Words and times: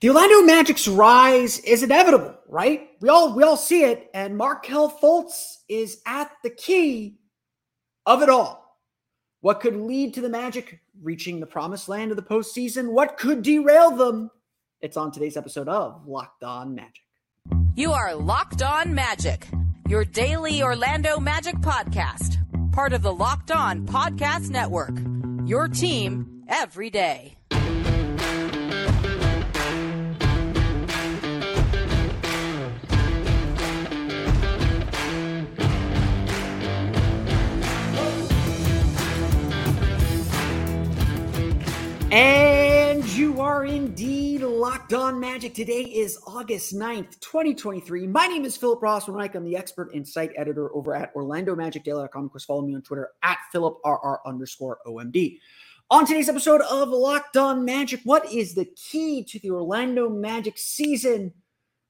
The 0.00 0.10
Orlando 0.10 0.42
Magic's 0.42 0.86
rise 0.86 1.58
is 1.58 1.82
inevitable, 1.82 2.32
right? 2.46 2.88
We 3.00 3.08
all 3.08 3.34
we 3.34 3.42
all 3.42 3.56
see 3.56 3.82
it, 3.82 4.08
and 4.14 4.36
Markelle 4.36 4.88
Fultz 4.88 5.56
is 5.68 6.00
at 6.06 6.30
the 6.44 6.50
key 6.50 7.18
of 8.06 8.22
it 8.22 8.28
all. 8.28 8.78
What 9.40 9.58
could 9.58 9.74
lead 9.74 10.14
to 10.14 10.20
the 10.20 10.28
Magic 10.28 10.78
reaching 11.02 11.40
the 11.40 11.46
promised 11.46 11.88
land 11.88 12.12
of 12.12 12.16
the 12.16 12.22
postseason? 12.22 12.92
What 12.92 13.18
could 13.18 13.42
derail 13.42 13.90
them? 13.90 14.30
It's 14.80 14.96
on 14.96 15.10
today's 15.10 15.36
episode 15.36 15.68
of 15.68 16.06
Locked 16.06 16.44
On 16.44 16.76
Magic. 16.76 17.02
You 17.74 17.90
are 17.90 18.14
Locked 18.14 18.62
On 18.62 18.94
Magic, 18.94 19.48
your 19.88 20.04
daily 20.04 20.62
Orlando 20.62 21.18
Magic 21.18 21.56
podcast, 21.56 22.38
part 22.70 22.92
of 22.92 23.02
the 23.02 23.12
Locked 23.12 23.50
On 23.50 23.84
Podcast 23.84 24.50
Network. 24.50 24.96
Your 25.44 25.66
team 25.66 26.44
every 26.48 26.88
day. 26.88 27.34
And 42.10 43.04
you 43.10 43.42
are 43.42 43.66
indeed 43.66 44.40
locked 44.40 44.94
on 44.94 45.20
magic. 45.20 45.52
Today 45.52 45.82
is 45.82 46.18
August 46.26 46.74
9th, 46.74 47.20
2023. 47.20 48.06
My 48.06 48.26
name 48.26 48.46
is 48.46 48.56
Philip 48.56 48.80
Rossman-Reich. 48.80 49.34
I'm 49.34 49.44
the 49.44 49.56
expert 49.56 49.92
and 49.92 50.08
site 50.08 50.32
editor 50.34 50.74
over 50.74 50.94
at 50.94 51.14
OrlandoMagicDaily.com. 51.14 52.24
Of 52.24 52.30
course, 52.30 52.46
follow 52.46 52.62
me 52.62 52.74
on 52.74 52.80
Twitter 52.80 53.10
at 53.22 53.36
PhilipRR 53.54 54.20
underscore 54.24 54.78
OMD. 54.86 55.38
On 55.90 56.06
today's 56.06 56.30
episode 56.30 56.62
of 56.62 56.88
Locked 56.88 57.36
On 57.36 57.62
Magic, 57.66 58.00
what 58.04 58.32
is 58.32 58.54
the 58.54 58.64
key 58.64 59.22
to 59.24 59.38
the 59.40 59.50
Orlando 59.50 60.08
Magic 60.08 60.56
season? 60.56 61.34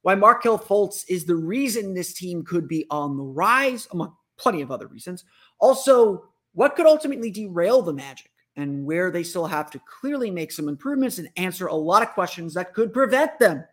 Why 0.02 0.16
Markelle 0.16 0.58
Fultz 0.58 1.04
is 1.08 1.26
the 1.26 1.36
reason 1.36 1.94
this 1.94 2.12
team 2.12 2.44
could 2.44 2.66
be 2.66 2.86
on 2.90 3.16
the 3.16 3.22
rise, 3.22 3.86
among 3.92 4.16
plenty 4.36 4.62
of 4.62 4.72
other 4.72 4.88
reasons. 4.88 5.24
Also, 5.60 6.24
what 6.54 6.74
could 6.74 6.86
ultimately 6.86 7.30
derail 7.30 7.82
the 7.82 7.92
Magic? 7.92 8.32
And 8.58 8.84
where 8.84 9.12
they 9.12 9.22
still 9.22 9.46
have 9.46 9.70
to 9.70 9.80
clearly 10.00 10.32
make 10.32 10.50
some 10.50 10.68
improvements 10.68 11.18
and 11.18 11.30
answer 11.36 11.68
a 11.68 11.74
lot 11.74 12.02
of 12.02 12.10
questions 12.10 12.52
that 12.54 12.74
could 12.74 12.92
prevent 12.92 13.38
them 13.38 13.64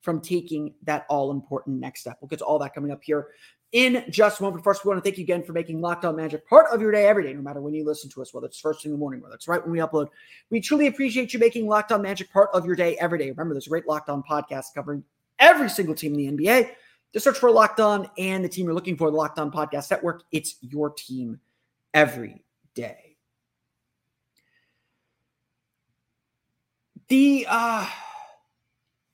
from 0.00 0.20
taking 0.20 0.72
that 0.84 1.04
all 1.10 1.32
important 1.32 1.80
next 1.80 2.02
step. 2.02 2.16
We'll 2.20 2.28
get 2.28 2.38
to 2.38 2.44
all 2.44 2.60
that 2.60 2.72
coming 2.72 2.92
up 2.92 3.02
here 3.02 3.28
in 3.72 4.04
just 4.10 4.40
one. 4.40 4.52
But 4.52 4.62
First, 4.62 4.84
we 4.84 4.88
want 4.90 5.02
to 5.02 5.02
thank 5.02 5.18
you 5.18 5.24
again 5.24 5.42
for 5.42 5.52
making 5.52 5.80
Locked 5.80 6.04
On 6.04 6.14
Magic 6.14 6.48
part 6.48 6.66
of 6.72 6.80
your 6.80 6.92
day 6.92 7.08
every 7.08 7.24
day, 7.24 7.34
no 7.34 7.42
matter 7.42 7.60
when 7.60 7.74
you 7.74 7.84
listen 7.84 8.08
to 8.10 8.22
us, 8.22 8.32
whether 8.32 8.46
it's 8.46 8.60
first 8.60 8.82
thing 8.82 8.90
in 8.90 8.94
the 8.94 9.00
morning, 9.00 9.20
whether 9.20 9.34
it's 9.34 9.48
right 9.48 9.60
when 9.60 9.72
we 9.72 9.80
upload. 9.80 10.06
We 10.50 10.60
truly 10.60 10.86
appreciate 10.86 11.32
you 11.32 11.40
making 11.40 11.66
Locked 11.66 11.90
On 11.90 12.00
Magic 12.00 12.32
part 12.32 12.50
of 12.54 12.64
your 12.64 12.76
day 12.76 12.96
every 12.98 13.18
day. 13.18 13.30
Remember, 13.30 13.54
there's 13.54 13.66
a 13.66 13.70
great 13.70 13.88
Locked 13.88 14.08
On 14.08 14.22
podcast 14.22 14.66
covering 14.72 15.02
every 15.40 15.68
single 15.68 15.96
team 15.96 16.14
in 16.14 16.36
the 16.36 16.44
NBA. 16.44 16.70
Just 17.12 17.24
search 17.24 17.38
for 17.38 17.50
Locked 17.50 17.80
On 17.80 18.08
and 18.18 18.44
the 18.44 18.48
team 18.48 18.66
you're 18.66 18.74
looking 18.74 18.96
for, 18.96 19.10
the 19.10 19.16
Locked 19.16 19.40
On 19.40 19.50
Podcast 19.50 19.90
Network. 19.90 20.22
It's 20.30 20.56
your 20.60 20.90
team 20.90 21.40
every 21.92 22.44
day. 22.74 23.07
The 27.08 27.46
uh 27.48 27.88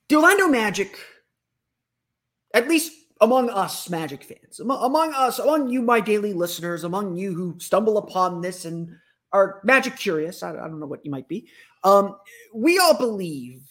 the 0.09 0.17
Orlando 0.17 0.49
Magic, 0.49 0.99
at 2.53 2.69
least 2.69 2.93
among 3.21 3.49
us 3.51 3.89
Magic 3.89 4.23
fans, 4.23 4.61
among, 4.61 4.83
among 4.85 5.15
us, 5.15 5.39
among 5.39 5.69
you, 5.69 5.81
my 5.83 6.01
daily 6.01 6.33
listeners, 6.33 6.85
among 6.85 7.17
you 7.17 7.33
who 7.33 7.57
stumble 7.59 7.99
upon 7.99 8.41
this 8.41 8.65
and 8.65 8.97
are 9.33 9.61
Magic 9.65 9.97
curious, 9.97 10.43
I, 10.43 10.51
I 10.51 10.69
don't 10.69 10.81
know 10.81 10.87
what 10.87 11.05
you 11.05 11.11
might 11.11 11.29
be. 11.29 11.49
Um, 11.83 12.17
we 12.55 12.79
all 12.79 12.97
believe 12.97 13.63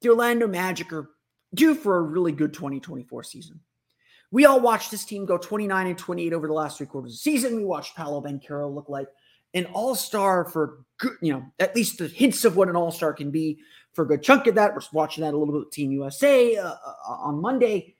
the 0.00 0.08
Orlando 0.08 0.46
Magic 0.46 0.92
are 0.92 1.10
due 1.54 1.74
for 1.74 1.96
a 1.96 2.02
really 2.02 2.32
good 2.32 2.54
2024 2.54 3.24
season. 3.24 3.60
We 4.32 4.44
all 4.44 4.60
watched 4.60 4.90
this 4.90 5.04
team 5.04 5.26
go 5.26 5.38
29 5.38 5.86
and 5.88 5.98
28 5.98 6.32
over 6.32 6.46
the 6.46 6.52
last 6.52 6.78
three 6.78 6.86
quarters 6.86 7.12
of 7.12 7.16
the 7.16 7.18
season. 7.18 7.56
We 7.56 7.64
watched 7.64 7.96
Paolo 7.96 8.22
Banchero 8.22 8.72
look 8.72 8.88
like 8.88 9.08
an 9.54 9.66
all-star 9.66 10.44
for 10.44 10.84
good, 10.98 11.16
you 11.20 11.32
know, 11.32 11.44
at 11.58 11.74
least 11.74 11.98
the 11.98 12.08
hints 12.08 12.44
of 12.44 12.56
what 12.56 12.68
an 12.68 12.76
all-star 12.76 13.12
can 13.12 13.30
be 13.30 13.58
for 13.92 14.04
a 14.04 14.08
good 14.08 14.22
chunk 14.22 14.46
of 14.46 14.54
that. 14.54 14.74
We're 14.74 14.80
watching 14.92 15.22
that 15.24 15.34
a 15.34 15.36
little 15.36 15.52
bit 15.52 15.64
with 15.64 15.72
Team 15.72 15.92
USA 15.92 16.56
uh, 16.56 16.68
uh, 16.68 17.12
on 17.12 17.40
Monday. 17.40 17.96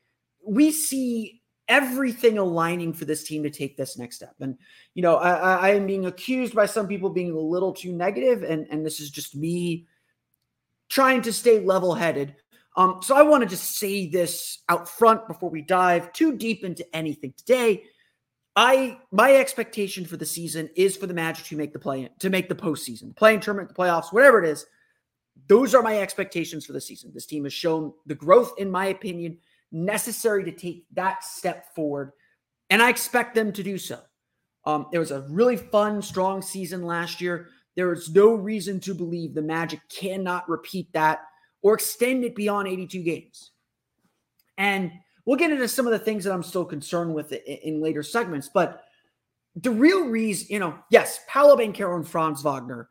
We 0.46 0.70
see 0.70 1.42
everything 1.68 2.38
aligning 2.38 2.92
for 2.92 3.04
this 3.04 3.24
team 3.24 3.42
to 3.44 3.50
take 3.50 3.76
this 3.76 3.96
next 3.96 4.16
step. 4.16 4.34
And, 4.40 4.56
you 4.94 5.02
know, 5.02 5.16
I, 5.16 5.54
I 5.54 5.68
am 5.70 5.86
being 5.86 6.06
accused 6.06 6.54
by 6.54 6.66
some 6.66 6.88
people 6.88 7.10
being 7.10 7.30
a 7.30 7.38
little 7.38 7.72
too 7.72 7.92
negative, 7.92 8.42
and, 8.42 8.66
and 8.70 8.84
this 8.84 9.00
is 9.00 9.10
just 9.10 9.36
me 9.36 9.86
trying 10.88 11.22
to 11.22 11.32
stay 11.32 11.60
level-headed. 11.60 12.34
Um, 12.76 13.00
so 13.02 13.16
I 13.16 13.22
want 13.22 13.42
to 13.42 13.48
just 13.48 13.78
say 13.78 14.08
this 14.08 14.62
out 14.68 14.88
front 14.88 15.26
before 15.26 15.50
we 15.50 15.62
dive 15.62 16.12
too 16.12 16.36
deep 16.36 16.64
into 16.64 16.84
anything 16.94 17.34
today. 17.36 17.84
I 18.56 18.98
my 19.12 19.34
expectation 19.34 20.04
for 20.04 20.16
the 20.16 20.26
season 20.26 20.68
is 20.74 20.96
for 20.96 21.06
the 21.06 21.14
Magic 21.14 21.46
to 21.46 21.56
make 21.56 21.72
the 21.72 21.78
play 21.78 22.08
to 22.18 22.30
make 22.30 22.48
the 22.48 22.54
postseason, 22.54 23.14
playing 23.16 23.40
tournament, 23.40 23.68
the 23.68 23.74
playoffs, 23.74 24.12
whatever 24.12 24.42
it 24.42 24.48
is. 24.48 24.66
Those 25.46 25.74
are 25.74 25.82
my 25.82 25.98
expectations 25.98 26.66
for 26.66 26.72
the 26.72 26.80
season. 26.80 27.12
This 27.14 27.26
team 27.26 27.44
has 27.44 27.52
shown 27.52 27.92
the 28.06 28.14
growth, 28.14 28.52
in 28.58 28.70
my 28.70 28.86
opinion, 28.86 29.38
necessary 29.72 30.44
to 30.44 30.52
take 30.52 30.84
that 30.92 31.24
step 31.24 31.74
forward, 31.74 32.12
and 32.68 32.82
I 32.82 32.90
expect 32.90 33.34
them 33.34 33.52
to 33.52 33.62
do 33.62 33.78
so. 33.78 34.00
Um, 34.64 34.86
it 34.92 34.98
was 34.98 35.10
a 35.10 35.26
really 35.30 35.56
fun, 35.56 36.02
strong 36.02 36.42
season 36.42 36.82
last 36.82 37.20
year. 37.20 37.48
There 37.76 37.92
is 37.92 38.10
no 38.10 38.34
reason 38.34 38.80
to 38.80 38.94
believe 38.94 39.34
the 39.34 39.42
Magic 39.42 39.80
cannot 39.88 40.48
repeat 40.48 40.92
that 40.92 41.20
or 41.62 41.74
extend 41.74 42.24
it 42.24 42.34
beyond 42.34 42.68
82 42.68 43.02
games. 43.02 43.52
And 44.58 44.92
We'll 45.30 45.38
get 45.38 45.52
into 45.52 45.68
some 45.68 45.86
of 45.86 45.92
the 45.92 45.98
things 46.00 46.24
that 46.24 46.32
I'm 46.32 46.42
still 46.42 46.64
concerned 46.64 47.14
with 47.14 47.30
in, 47.30 47.80
later 47.80 48.02
segments, 48.02 48.50
but 48.52 48.82
the 49.54 49.70
real 49.70 50.06
reason, 50.08 50.48
you 50.50 50.58
know, 50.58 50.76
yes, 50.90 51.20
Paolo 51.28 51.54
Banchero 51.56 51.94
and 51.94 52.08
Franz 52.08 52.42
Wagner 52.42 52.88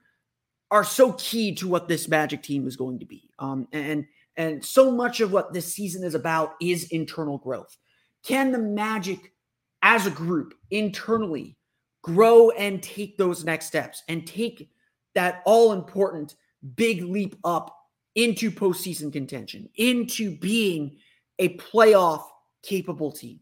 are 0.72 0.86
so 0.86 1.12
key 1.18 1.54
to 1.56 1.68
what 1.68 1.90
this 1.90 2.08
Magic 2.08 2.42
team 2.42 2.66
is 2.66 2.78
going 2.78 2.98
to 3.00 3.06
be. 3.06 3.30
Um, 3.40 3.68
and 3.74 4.06
and 4.38 4.64
so 4.64 4.90
much 4.90 5.20
of 5.20 5.34
what 5.34 5.52
this 5.52 5.74
season 5.74 6.02
is 6.06 6.16
about 6.16 6.56
is 6.62 6.86
internal 6.92 7.40
growth. 7.40 7.76
Can 8.24 8.54
the 8.54 8.58
Magic, 8.58 9.34
as 9.82 10.06
a 10.08 10.12
group, 10.12 10.54
internally 10.72 11.58
grow 12.04 12.52
and 12.52 12.82
take 12.82 13.18
those 13.18 13.44
next 13.44 13.66
steps 13.66 14.04
and 14.08 14.26
take 14.26 14.70
that 15.14 15.42
all 15.44 15.74
important 15.74 16.36
big 16.78 17.02
leap 17.02 17.36
up 17.44 17.76
into 18.16 18.50
postseason 18.50 19.12
contention, 19.12 19.68
into 19.76 20.38
being 20.38 20.96
a 21.40 21.58
playoff 21.58 22.24
capable 22.62 23.12
team. 23.12 23.40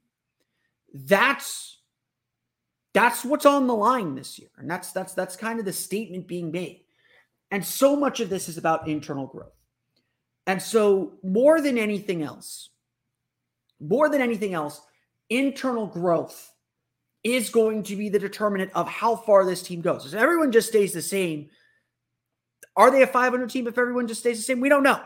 That's 0.94 1.80
that's 2.94 3.26
what's 3.26 3.46
on 3.46 3.68
the 3.68 3.76
line 3.76 4.16
this 4.16 4.40
year. 4.40 4.50
And 4.58 4.70
that's 4.70 4.92
that's 4.92 5.14
that's 5.14 5.36
kind 5.36 5.60
of 5.60 5.66
the 5.66 5.74
statement 5.74 6.28
being 6.28 6.52
made. 6.52 6.84
And 7.52 7.66
so 7.66 7.96
much 7.96 8.20
of 8.20 8.30
this 8.30 8.50
is 8.50 8.58
about 8.58 8.88
internal 8.88 9.28
growth. 9.28 9.54
And 10.46 10.62
so 10.62 11.14
more 11.24 11.62
than 11.62 11.78
anything 11.78 12.24
else, 12.24 12.70
more 13.80 14.10
than 14.10 14.22
anything 14.22 14.54
else, 14.54 14.82
internal 15.30 15.88
growth 15.88 16.54
is 17.24 17.50
going 17.50 17.84
to 17.84 17.96
be 17.96 18.10
the 18.10 18.20
determinant 18.20 18.72
of 18.74 18.88
how 18.88 19.16
far 19.16 19.46
this 19.46 19.62
team 19.62 19.82
goes. 19.82 20.06
If 20.06 20.14
everyone 20.14 20.52
just 20.52 20.70
stays 20.70 20.94
the 20.94 21.02
same, 21.02 21.50
are 22.76 22.92
they 22.92 23.02
a 23.02 23.08
500 23.08 23.50
team 23.50 23.68
if 23.68 23.78
everyone 23.78 24.08
just 24.08 24.22
stays 24.22 24.38
the 24.38 24.44
same? 24.44 24.62
We 24.62 24.70
don't 24.70 24.84
know. 24.84 25.02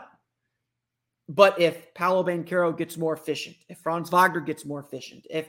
But 1.34 1.58
if 1.58 1.94
Paolo 1.94 2.22
Banchero 2.24 2.76
gets 2.76 2.98
more 2.98 3.14
efficient, 3.14 3.56
if 3.68 3.78
Franz 3.78 4.10
Wagner 4.10 4.40
gets 4.40 4.66
more 4.66 4.80
efficient, 4.80 5.26
if 5.30 5.48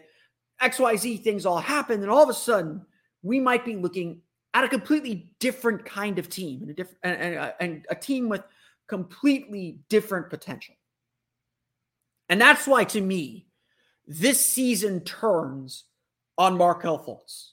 XYZ 0.61 1.21
things 1.23 1.45
all 1.45 1.57
happen, 1.57 1.99
then 1.99 2.09
all 2.09 2.23
of 2.23 2.29
a 2.29 2.33
sudden 2.33 2.85
we 3.21 3.39
might 3.39 3.65
be 3.65 3.75
looking 3.75 4.21
at 4.53 4.63
a 4.63 4.69
completely 4.69 5.33
different 5.39 5.83
kind 5.83 6.19
of 6.19 6.29
team 6.29 6.61
and 6.61 6.71
a 6.71 6.73
different 6.73 6.99
and, 7.03 7.21
and, 7.21 7.53
and 7.59 7.85
a 7.89 7.95
team 7.95 8.29
with 8.29 8.43
completely 8.87 9.79
different 9.89 10.29
potential. 10.29 10.75
And 12.29 12.39
that's 12.39 12.65
why, 12.65 12.85
to 12.85 13.01
me, 13.01 13.47
this 14.07 14.43
season 14.45 15.01
turns 15.01 15.83
on 16.37 16.57
Markelle 16.57 17.03
Fultz. 17.03 17.49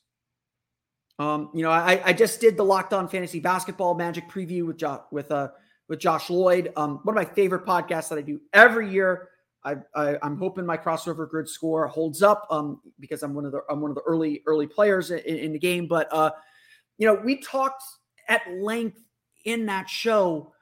Um, 1.18 1.50
you 1.52 1.62
know, 1.62 1.70
I, 1.70 2.00
I 2.04 2.12
just 2.12 2.40
did 2.40 2.56
the 2.56 2.64
Locked 2.64 2.92
On 2.92 3.08
Fantasy 3.08 3.40
Basketball 3.40 3.94
Magic 3.94 4.28
preview 4.28 4.66
with 4.66 4.76
jo- 4.78 5.04
with 5.10 5.32
uh 5.32 5.48
with 5.90 5.98
Josh 5.98 6.30
Lloyd. 6.30 6.72
Um, 6.76 7.00
one 7.02 7.18
of 7.18 7.22
my 7.28 7.34
favorite 7.34 7.66
podcasts 7.66 8.08
that 8.08 8.16
I 8.16 8.22
do 8.22 8.40
every 8.54 8.88
year. 8.88 9.28
I, 9.62 9.76
am 9.94 10.38
hoping 10.38 10.64
my 10.64 10.78
crossover 10.78 11.28
grid 11.28 11.46
score 11.46 11.86
holds 11.86 12.22
up 12.22 12.46
um, 12.48 12.80
because 12.98 13.22
I'm 13.22 13.34
one 13.34 13.44
of 13.44 13.52
the 13.52 13.60
I'm 13.68 13.82
one 13.82 13.90
of 13.90 13.94
the 13.94 14.02
early 14.06 14.42
early 14.46 14.66
players 14.66 15.10
in, 15.10 15.18
in 15.18 15.52
the 15.52 15.58
game. 15.58 15.86
But 15.86 16.10
uh, 16.10 16.30
you 16.96 17.06
know, 17.06 17.20
we 17.22 17.42
talked 17.42 17.82
at 18.28 18.40
length 18.50 18.98
in 19.44 19.66
that 19.66 19.90
show 19.90 20.54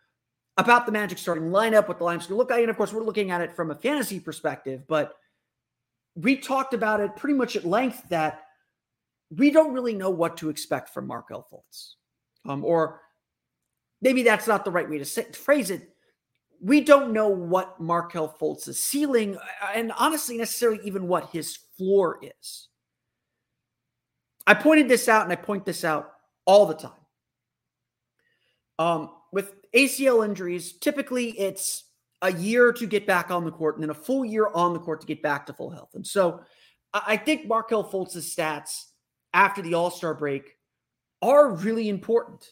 about 0.57 0.85
the 0.85 0.91
Magic 0.91 1.19
starting 1.19 1.51
lineup, 1.51 1.87
what 1.87 2.01
the 2.01 2.05
lineup's 2.05 2.27
going 2.27 2.35
to 2.35 2.39
look 2.39 2.51
like, 2.51 2.63
and 2.63 2.71
of 2.71 2.77
course, 2.77 2.93
we're 2.93 3.05
looking 3.05 3.31
at 3.31 3.41
it 3.41 3.55
from 3.55 3.71
a 3.71 3.75
fantasy 3.77 4.19
perspective. 4.19 4.83
But 4.89 5.15
we 6.17 6.37
talked 6.37 6.75
about 6.75 6.99
it 7.01 7.15
pretty 7.15 7.35
much 7.35 7.55
at 7.55 7.65
length 7.65 8.03
that 8.09 8.43
we 9.31 9.51
don't 9.51 9.73
really 9.73 9.95
know 9.95 10.11
what 10.11 10.37
to 10.39 10.49
expect 10.49 10.89
from 10.89 11.07
Markelle 11.07 11.47
Fultz, 11.53 11.93
um, 12.51 12.65
or 12.65 13.03
maybe 14.01 14.23
that's 14.23 14.47
not 14.47 14.65
the 14.65 14.71
right 14.71 14.89
way 14.89 14.99
to, 14.99 15.05
say, 15.05 15.25
phrase 15.33 15.71
it. 15.71 15.91
we 16.61 16.81
don't 16.81 17.13
know 17.13 17.29
what 17.29 17.81
Markelle 17.81 18.29
Fultz's 18.29 18.79
ceiling 18.79 19.37
uh, 19.37 19.69
and 19.75 19.93
honestly 19.99 20.37
necessarily 20.37 20.81
even 20.85 21.07
what 21.07 21.31
his 21.31 21.57
floor 21.77 22.19
is. 22.23 22.69
I 24.47 24.55
pointed 24.55 24.89
this 24.89 25.09
out 25.09 25.25
and 25.25 25.33
I 25.33 25.37
point 25.37 25.65
this 25.65 25.85
out 25.85 26.13
all 26.47 26.67
the 26.67 26.75
time. 26.75 26.93
Um, 28.79 29.11
with 29.33 29.55
ACL 29.73 30.25
injuries, 30.25 30.73
typically 30.73 31.39
it's 31.39 31.85
a 32.23 32.33
year 32.33 32.73
to 32.73 32.87
get 32.87 33.07
back 33.07 33.31
on 33.31 33.45
the 33.45 33.51
court 33.51 33.77
and 33.77 33.83
then 33.83 33.91
a 33.91 33.95
full 33.95 34.25
year 34.25 34.49
on 34.55 34.73
the 34.73 34.79
court 34.81 35.01
to 35.03 35.07
get 35.07 35.23
back 35.23 35.47
to 35.47 35.53
full 35.53 35.71
health. 35.71 35.91
And 35.95 36.07
so 36.07 36.41
I 36.93 37.17
think 37.17 37.47
Markelle 37.47 37.85
Fultz's 37.85 38.35
stats 38.35 38.87
after 39.35 39.63
the 39.63 39.75
All 39.75 39.91
Star 39.91 40.15
break 40.15 40.57
are 41.21 41.53
really 41.53 41.89
important. 41.89 42.51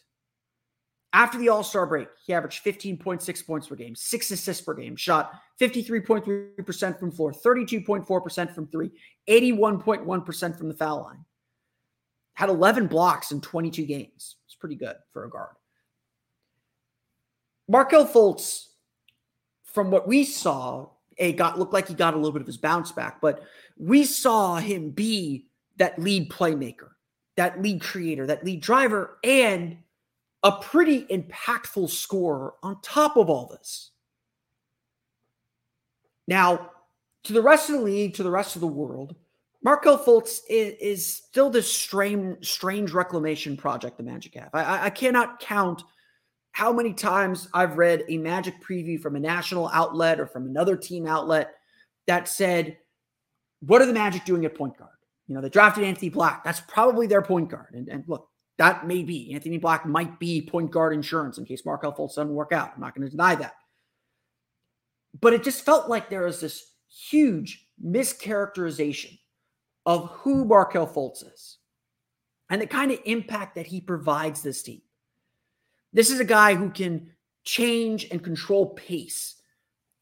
After 1.13 1.37
the 1.37 1.49
All 1.49 1.63
Star 1.63 1.85
break, 1.85 2.09
he 2.25 2.33
averaged 2.33 2.63
15.6 2.63 3.45
points 3.45 3.67
per 3.67 3.75
game, 3.75 3.95
six 3.95 4.29
assists 4.29 4.63
per 4.63 4.73
game, 4.73 4.95
shot 4.95 5.31
53.3% 5.59 6.99
from 6.99 7.11
floor, 7.11 7.31
32.4% 7.31 8.53
from 8.53 8.67
three, 8.67 8.91
81.1% 9.29 10.57
from 10.57 10.67
the 10.67 10.73
foul 10.73 11.03
line. 11.03 11.25
Had 12.33 12.49
11 12.49 12.87
blocks 12.87 13.31
in 13.31 13.41
22 13.41 13.85
games. 13.85 14.35
It's 14.45 14.55
pretty 14.55 14.75
good 14.75 14.95
for 15.11 15.25
a 15.25 15.29
guard. 15.29 15.55
Markelle 17.67 18.07
Fultz, 18.07 18.67
from 19.63 19.91
what 19.91 20.07
we 20.07 20.23
saw, 20.23 20.89
a 21.17 21.33
got 21.33 21.57
looked 21.57 21.73
like 21.73 21.87
he 21.87 21.93
got 21.93 22.13
a 22.13 22.17
little 22.17 22.31
bit 22.31 22.41
of 22.41 22.47
his 22.47 22.57
bounce 22.57 22.91
back, 22.91 23.21
but 23.21 23.43
we 23.77 24.03
saw 24.03 24.57
him 24.57 24.91
be 24.91 25.47
that 25.77 25.97
lead 25.99 26.29
playmaker, 26.29 26.89
that 27.37 27.61
lead 27.61 27.81
creator, 27.81 28.27
that 28.27 28.43
lead 28.45 28.61
driver, 28.61 29.17
and 29.23 29.77
a 30.43 30.51
pretty 30.51 31.03
impactful 31.05 31.89
scorer 31.89 32.53
on 32.63 32.81
top 32.81 33.17
of 33.17 33.29
all 33.29 33.47
this. 33.47 33.91
Now, 36.27 36.71
to 37.23 37.33
the 37.33 37.41
rest 37.41 37.69
of 37.69 37.77
the 37.77 37.81
league, 37.81 38.13
to 38.15 38.23
the 38.23 38.31
rest 38.31 38.55
of 38.55 38.61
the 38.61 38.67
world, 38.67 39.15
Markelle 39.63 39.97
Fultz 39.97 40.39
is, 40.49 40.75
is 40.79 41.05
still 41.05 41.49
this 41.49 41.71
strange, 41.71 42.47
strange 42.47 42.91
reclamation 42.91 43.57
project 43.57 43.97
the 43.97 44.03
Magic 44.03 44.35
have. 44.35 44.49
I, 44.53 44.85
I 44.85 44.89
cannot 44.89 45.39
count 45.39 45.83
how 46.51 46.71
many 46.71 46.93
times 46.93 47.47
I've 47.53 47.77
read 47.77 48.03
a 48.07 48.17
Magic 48.17 48.55
preview 48.63 48.99
from 48.99 49.15
a 49.15 49.19
national 49.19 49.69
outlet 49.69 50.19
or 50.19 50.27
from 50.27 50.45
another 50.45 50.75
team 50.75 51.05
outlet 51.07 51.55
that 52.05 52.27
said, 52.27 52.77
What 53.59 53.81
are 53.81 53.85
the 53.85 53.93
Magic 53.93 54.25
doing 54.25 54.45
at 54.45 54.55
point 54.55 54.77
guard? 54.77 54.91
You 55.27 55.35
know, 55.35 55.41
they 55.41 55.49
drafted 55.49 55.83
Anthony 55.83 56.09
Black. 56.09 56.43
That's 56.43 56.61
probably 56.61 57.07
their 57.07 57.21
point 57.21 57.49
guard. 57.49 57.73
And, 57.73 57.89
and 57.89 58.03
look, 58.07 58.29
that 58.57 58.87
may 58.87 59.03
be. 59.03 59.33
Anthony 59.33 59.57
Black 59.57 59.85
might 59.85 60.19
be 60.19 60.41
point 60.41 60.71
guard 60.71 60.93
insurance 60.93 61.37
in 61.37 61.45
case 61.45 61.65
Markelle 61.65 61.93
Fultz 61.93 62.15
doesn't 62.15 62.33
work 62.33 62.51
out. 62.51 62.71
I'm 62.75 62.81
not 62.81 62.95
going 62.95 63.05
to 63.05 63.11
deny 63.11 63.35
that. 63.35 63.55
But 65.19 65.33
it 65.33 65.43
just 65.43 65.63
felt 65.63 65.89
like 65.89 66.09
there 66.09 66.25
was 66.25 66.41
this 66.41 66.71
huge 66.89 67.67
mischaracterization 67.83 69.19
of 69.85 70.09
who 70.09 70.45
Markelle 70.45 70.87
Fultz 70.87 71.23
is 71.31 71.57
and 72.49 72.61
the 72.61 72.67
kind 72.67 72.91
of 72.91 72.99
impact 73.05 73.55
that 73.55 73.67
he 73.67 73.79
provides 73.79 74.41
this 74.41 74.61
team. 74.61 74.81
This 75.93 76.09
is 76.09 76.19
a 76.19 76.25
guy 76.25 76.55
who 76.55 76.69
can 76.69 77.11
change 77.43 78.07
and 78.11 78.23
control 78.23 78.69
pace 78.75 79.35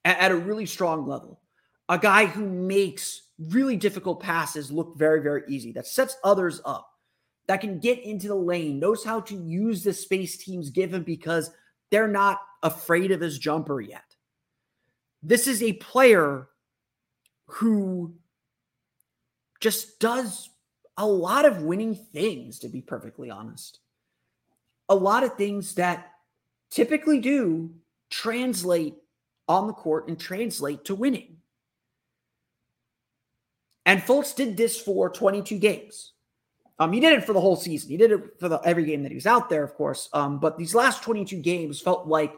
at, 0.04 0.18
at 0.20 0.32
a 0.32 0.36
really 0.36 0.66
strong 0.66 1.08
level. 1.08 1.42
A 1.90 2.00
guy 2.00 2.26
who 2.26 2.48
makes 2.48 3.22
really 3.38 3.76
difficult 3.76 4.22
passes 4.22 4.72
look 4.72 4.98
very, 4.98 5.22
very 5.22 5.44
easy, 5.48 5.72
that 5.74 5.86
sets 5.86 6.18
others 6.24 6.62
up 6.66 6.90
that 7.48 7.62
can 7.62 7.80
get 7.80 8.04
into 8.04 8.28
the 8.28 8.36
lane, 8.36 8.80
knows 8.80 9.04
how 9.04 9.20
to 9.22 9.36
use 9.36 9.84
the 9.84 9.94
space 9.94 10.38
teams 10.38 10.70
give 10.70 10.94
him 10.94 11.04
because 11.04 11.52
they're 11.92 12.08
not 12.08 12.40
afraid 12.64 13.12
of 13.12 13.22
his 13.22 13.38
jumper 13.38 13.80
yet. 13.82 14.16
This 15.22 15.48
is 15.48 15.62
a 15.62 15.74
player 15.74 16.48
who 17.48 18.16
just 19.60 20.00
does 20.00 20.50
a 20.98 21.06
lot 21.06 21.46
of 21.46 21.64
winning 21.64 21.96
things, 21.96 22.60
to 22.60 22.70
be 22.70 22.82
perfectly 22.82 23.30
honest. 23.30 23.80
A 24.90 24.96
lot 24.96 25.24
of 25.24 25.36
things 25.36 25.76
that 25.76 26.12
typically 26.70 27.20
do 27.20 27.72
translate 28.10 28.96
on 29.48 29.68
the 29.68 29.74
court 29.74 30.08
and 30.08 30.20
translate 30.20 30.86
to 30.86 30.96
winning. 30.96 31.38
And 33.86 34.02
Fultz 34.02 34.36
did 34.36 34.58
this 34.58 34.80
for 34.80 35.10
22 35.10 35.60
games. 35.60 36.14
Um, 36.78 36.92
he 36.92 37.00
did 37.00 37.14
it 37.14 37.24
for 37.24 37.34
the 37.34 37.42
whole 37.42 37.56
season. 37.56 37.90
He 37.90 37.98
did 37.98 38.12
it 38.12 38.40
for 38.40 38.50
the, 38.50 38.60
every 38.66 38.86
game 38.86 39.04
that 39.04 39.10
he 39.10 39.16
was 39.16 39.28
out 39.28 39.50
there, 39.50 39.64
of 39.64 39.74
course. 39.76 40.10
Um, 40.12 40.40
but 40.40 40.58
these 40.58 40.76
last 40.76 41.04
22 41.04 41.38
games 41.38 41.80
felt 41.80 42.08
like 42.08 42.34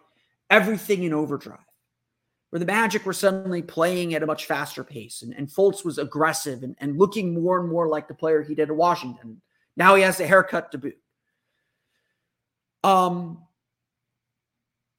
everything 0.49 1.03
in 1.03 1.13
overdrive, 1.13 1.59
where 2.51 2.59
the 2.59 2.65
Magic 2.65 3.05
were 3.05 3.13
suddenly 3.13 3.63
playing 3.63 4.13
at 4.13 4.21
a 4.21 4.27
much 4.27 4.45
faster 4.45 4.83
pace, 4.83 5.23
and, 5.23 5.33
and 5.33 5.47
Fultz 5.47 5.83
was 5.83 5.97
aggressive 5.97 6.61
and, 6.63 6.75
and 6.79 6.99
looking 6.99 7.33
more 7.33 7.59
and 7.59 7.69
more 7.69 7.87
like 7.87 8.07
the 8.07 8.13
player 8.13 8.43
he 8.43 8.53
did 8.53 8.69
at 8.69 8.75
Washington. 8.75 9.41
Now 9.75 9.95
he 9.95 10.03
has 10.03 10.19
a 10.19 10.27
haircut 10.27 10.71
to 10.71 10.77
boot. 10.77 10.97
Um, 12.83 13.43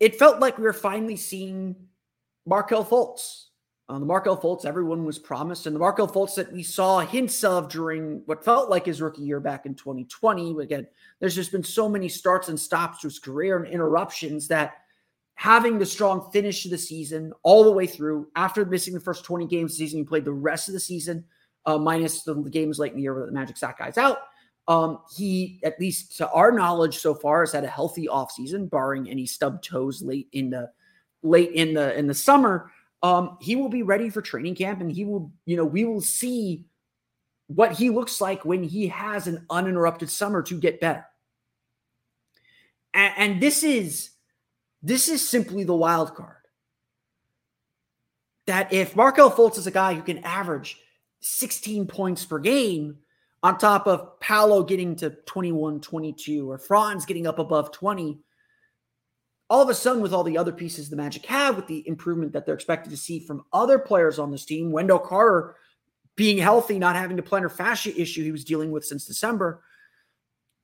it 0.00 0.19
felt 0.19 0.41
like 0.41 0.58
we 0.58 0.64
were 0.64 0.73
finally 0.73 1.17
seeing 1.17 1.76
Markelle 2.44 2.84
Fultz 2.84 3.47
uh, 3.88 3.99
the 3.99 4.05
Markelle 4.05 4.37
Fultz 4.37 4.67
everyone 4.67 5.05
was 5.05 5.19
promised, 5.19 5.67
and 5.67 5.75
the 5.75 5.81
Markelle 5.81 6.08
Fultz 6.08 6.35
that 6.35 6.52
we 6.52 6.62
saw 6.62 7.00
hints 7.00 7.43
of 7.43 7.70
during 7.70 8.23
what 8.26 8.44
felt 8.44 8.69
like 8.69 8.85
his 8.85 9.00
rookie 9.00 9.23
year 9.23 9.40
back 9.40 9.64
in 9.64 9.75
2020. 9.75 10.56
Again, 10.61 10.87
there's 11.20 11.35
just 11.35 11.52
been 11.52 11.64
so 11.64 11.88
many 11.88 12.08
starts 12.08 12.49
and 12.49 12.61
stops 12.61 13.00
to 13.00 13.06
his 13.06 13.19
career 13.19 13.56
and 13.56 13.67
interruptions 13.73 14.46
that 14.49 14.75
having 15.37 15.79
the 15.79 15.87
strong 15.87 16.31
finish 16.32 16.64
to 16.64 16.69
the 16.69 16.76
season 16.76 17.32
all 17.44 17.64
the 17.64 17.73
way 17.73 17.87
through, 17.87 18.29
after 18.37 18.64
missing 18.67 18.93
the 18.93 19.00
first 19.00 19.25
20 19.25 19.46
games 19.46 19.73
of 19.73 19.79
the 19.79 19.85
season, 19.87 20.00
he 20.00 20.05
played 20.05 20.25
the 20.25 20.32
rest 20.32 20.69
of 20.69 20.75
the 20.75 20.81
season, 20.81 21.25
uh, 21.64 21.79
minus 21.79 22.25
the, 22.25 22.34
games 22.34 22.79
late 22.79 22.91
in 22.91 22.96
the 22.96 23.02
year 23.02 23.14
where 23.14 23.25
the 23.25 23.32
Magic 23.32 23.56
sat 23.56 23.79
guys 23.79 23.96
out. 23.96 24.19
Um, 24.67 24.99
he, 25.17 25.61
at 25.64 25.81
least 25.81 26.19
to 26.19 26.29
our 26.31 26.52
knowledge 26.52 26.99
so 26.99 27.14
far, 27.14 27.41
has 27.41 27.52
had 27.52 27.64
a 27.64 27.69
healthy 27.69 28.06
offseason, 28.06 28.69
barring 28.69 29.08
any 29.08 29.25
stub 29.25 29.62
toes 29.62 30.02
late 30.02 30.29
in 30.32 30.50
the 30.50 30.70
late 31.23 31.52
in 31.52 31.73
the 31.73 31.99
in 31.99 32.06
the 32.06 32.14
summer 32.14 32.70
um, 33.02 33.38
he 33.40 33.56
will 33.56 33.68
be 33.68 33.82
ready 33.82 34.10
for 34.10 34.20
training 34.20 34.54
camp 34.54 34.80
and 34.80 34.90
he 34.90 35.04
will, 35.04 35.32
you 35.46 35.56
know, 35.56 35.64
we 35.64 35.84
will 35.84 36.00
see 36.00 36.66
what 37.46 37.72
he 37.72 37.90
looks 37.90 38.20
like 38.20 38.44
when 38.44 38.62
he 38.62 38.88
has 38.88 39.26
an 39.26 39.46
uninterrupted 39.50 40.10
summer 40.10 40.42
to 40.42 40.58
get 40.58 40.80
better. 40.80 41.06
And, 42.94 43.14
and 43.16 43.42
this 43.42 43.62
is 43.62 44.10
this 44.82 45.08
is 45.08 45.26
simply 45.26 45.64
the 45.64 45.74
wild 45.74 46.14
card. 46.14 46.34
That 48.46 48.72
if 48.72 48.96
Markelle 48.96 49.31
Fultz 49.31 49.58
is 49.58 49.67
a 49.67 49.72
guy 49.72 49.94
who 49.94 50.02
can 50.02 50.19
average 50.19 50.78
16 51.20 51.86
points 51.86 52.24
per 52.24 52.38
game 52.38 52.98
on 53.43 53.58
top 53.58 53.86
of 53.86 54.19
Paolo 54.20 54.62
getting 54.62 54.96
to 54.96 55.10
21, 55.10 55.81
22, 55.81 56.50
or 56.50 56.58
Franz 56.58 57.05
getting 57.05 57.26
up 57.26 57.38
above 57.38 57.72
20, 57.72 58.19
all 59.50 59.62
of 59.62 59.69
a 59.69 59.74
sudden, 59.74 60.02
with 60.02 60.12
all 60.12 60.24
the 60.24 60.36
other 60.36 60.52
pieces 60.52 60.90
the 60.90 60.96
Magic 60.96 61.24
have, 61.26 61.56
with 61.56 61.67
the 61.67 61.86
improvement 61.88 62.32
that 62.32 62.44
they're 62.44 62.55
expected 62.55 62.90
to 62.90 62.96
see 62.96 63.19
from 63.19 63.44
other 63.52 63.78
players 63.78 64.19
on 64.19 64.31
this 64.31 64.44
team, 64.44 64.70
Wendell 64.70 64.98
Carter 64.98 65.56
being 66.17 66.36
healthy, 66.36 66.78
not 66.78 66.96
having 66.96 67.17
the 67.17 67.22
plantar 67.22 67.50
fascia 67.50 67.98
issue 67.98 68.24
he 68.24 68.32
was 68.32 68.44
dealing 68.44 68.70
with 68.70 68.84
since 68.84 69.06
December, 69.06 69.62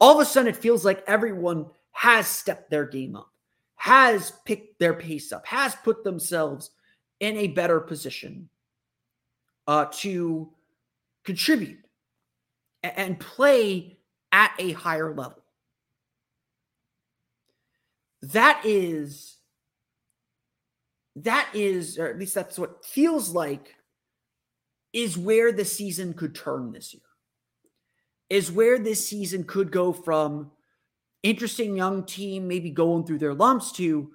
all 0.01 0.15
of 0.15 0.21
a 0.21 0.25
sudden 0.25 0.49
it 0.49 0.57
feels 0.57 0.85
like 0.85 1.03
everyone 1.07 1.67
has 1.93 2.27
stepped 2.27 2.71
their 2.71 2.85
game 2.85 3.15
up, 3.17 3.31
has 3.77 4.33
picked 4.45 4.79
their 4.79 4.95
pace 4.95 5.33
up, 5.33 5.47
has 5.47 5.75
put 5.77 6.03
themselves 6.05 6.73
in 7.21 7.37
a 7.37 7.47
better 7.47 7.81
position 7.81 8.49
uh, 9.69 9.87
to 9.93 10.51
contribute 11.25 11.79
and 12.83 13.19
play 13.19 13.97
at 14.33 14.53
a 14.59 14.73
higher 14.73 15.15
level 15.15 15.44
that 18.33 18.63
is 18.65 19.37
that 21.17 21.49
is 21.55 21.99
or 21.99 22.09
at 22.09 22.19
least 22.19 22.35
that's 22.35 22.59
what 22.59 22.85
feels 22.85 23.31
like 23.31 23.75
is 24.93 25.19
where 25.19 25.53
the 25.53 25.65
season 25.65 26.15
could 26.15 26.35
turn 26.35 26.73
this 26.73 26.95
year. 26.95 27.03
Is 28.31 28.51
where 28.51 28.79
this 28.79 29.07
season 29.07 29.45
could 29.45 29.71
go 29.71 29.93
from 29.93 30.51
interesting 31.23 31.77
young 31.77 32.05
team 32.05 32.49
maybe 32.49 32.71
going 32.71 33.05
through 33.05 33.19
their 33.19 33.35
lumps 33.35 33.73
to 33.73 34.11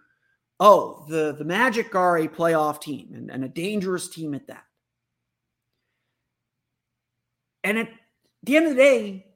oh 0.59 1.05
the 1.09 1.35
the 1.37 1.43
magic 1.43 1.95
are 1.95 2.17
a 2.17 2.27
playoff 2.27 2.81
team 2.81 3.11
and, 3.13 3.31
and 3.31 3.43
a 3.43 3.49
dangerous 3.49 4.07
team 4.07 4.33
at 4.33 4.47
that. 4.47 4.63
And 7.63 7.77
at 7.77 7.89
the 8.43 8.57
end 8.57 8.65
of 8.67 8.75
the 8.75 8.81
day 8.81 9.28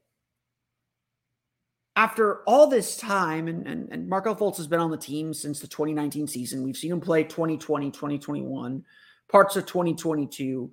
after 1.96 2.42
all 2.42 2.66
this 2.66 2.96
time, 2.96 3.46
and, 3.46 3.66
and, 3.66 3.88
and 3.92 4.08
Markelle 4.08 4.34
Fultz 4.34 4.56
has 4.56 4.66
been 4.66 4.80
on 4.80 4.90
the 4.90 4.96
team 4.96 5.32
since 5.32 5.60
the 5.60 5.68
2019 5.68 6.26
season. 6.26 6.64
We've 6.64 6.76
seen 6.76 6.92
him 6.92 7.00
play 7.00 7.22
2020, 7.22 7.90
2021, 7.90 8.84
parts 9.28 9.56
of 9.56 9.66
2022, 9.66 10.70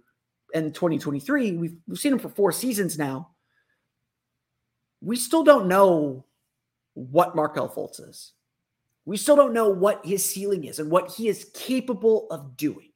and 0.54 0.74
2023. 0.74 1.54
We've, 1.54 1.76
we've 1.88 2.00
seen 2.00 2.14
him 2.14 2.20
for 2.20 2.30
four 2.30 2.52
seasons 2.52 2.98
now. 2.98 3.30
We 5.02 5.16
still 5.16 5.44
don't 5.44 5.68
know 5.68 6.26
what 6.94 7.36
Markelle 7.36 7.70
Fultz 7.70 8.08
is. 8.08 8.34
We 9.06 9.18
still 9.18 9.36
don't 9.36 9.54
know 9.54 9.70
what 9.70 10.06
his 10.06 10.24
ceiling 10.24 10.66
is 10.66 10.80
and 10.80 10.92
what 10.92 11.12
he 11.12 11.28
is 11.28 11.50
capable 11.54 12.28
of 12.30 12.56
doing. 12.58 12.90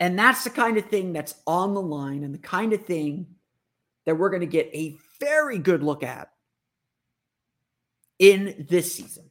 And 0.00 0.18
that's 0.18 0.44
the 0.44 0.50
kind 0.50 0.76
of 0.76 0.86
thing 0.86 1.12
that's 1.12 1.34
on 1.46 1.74
the 1.74 1.82
line 1.82 2.24
and 2.24 2.32
the 2.32 2.38
kind 2.38 2.72
of 2.72 2.84
thing 2.84 3.26
that 4.06 4.16
we're 4.16 4.30
going 4.30 4.40
to 4.40 4.46
get 4.46 4.70
a 4.72 4.96
very 5.20 5.58
good 5.58 5.82
look 5.82 6.02
at 6.02 6.30
in 8.18 8.66
this 8.68 8.94
season. 8.94 9.24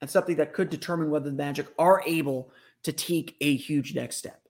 And 0.00 0.10
something 0.10 0.36
that 0.36 0.52
could 0.52 0.68
determine 0.68 1.10
whether 1.10 1.30
the 1.30 1.36
Magic 1.36 1.66
are 1.78 2.02
able 2.06 2.50
to 2.82 2.92
take 2.92 3.36
a 3.40 3.56
huge 3.56 3.94
next 3.94 4.16
step. 4.16 4.40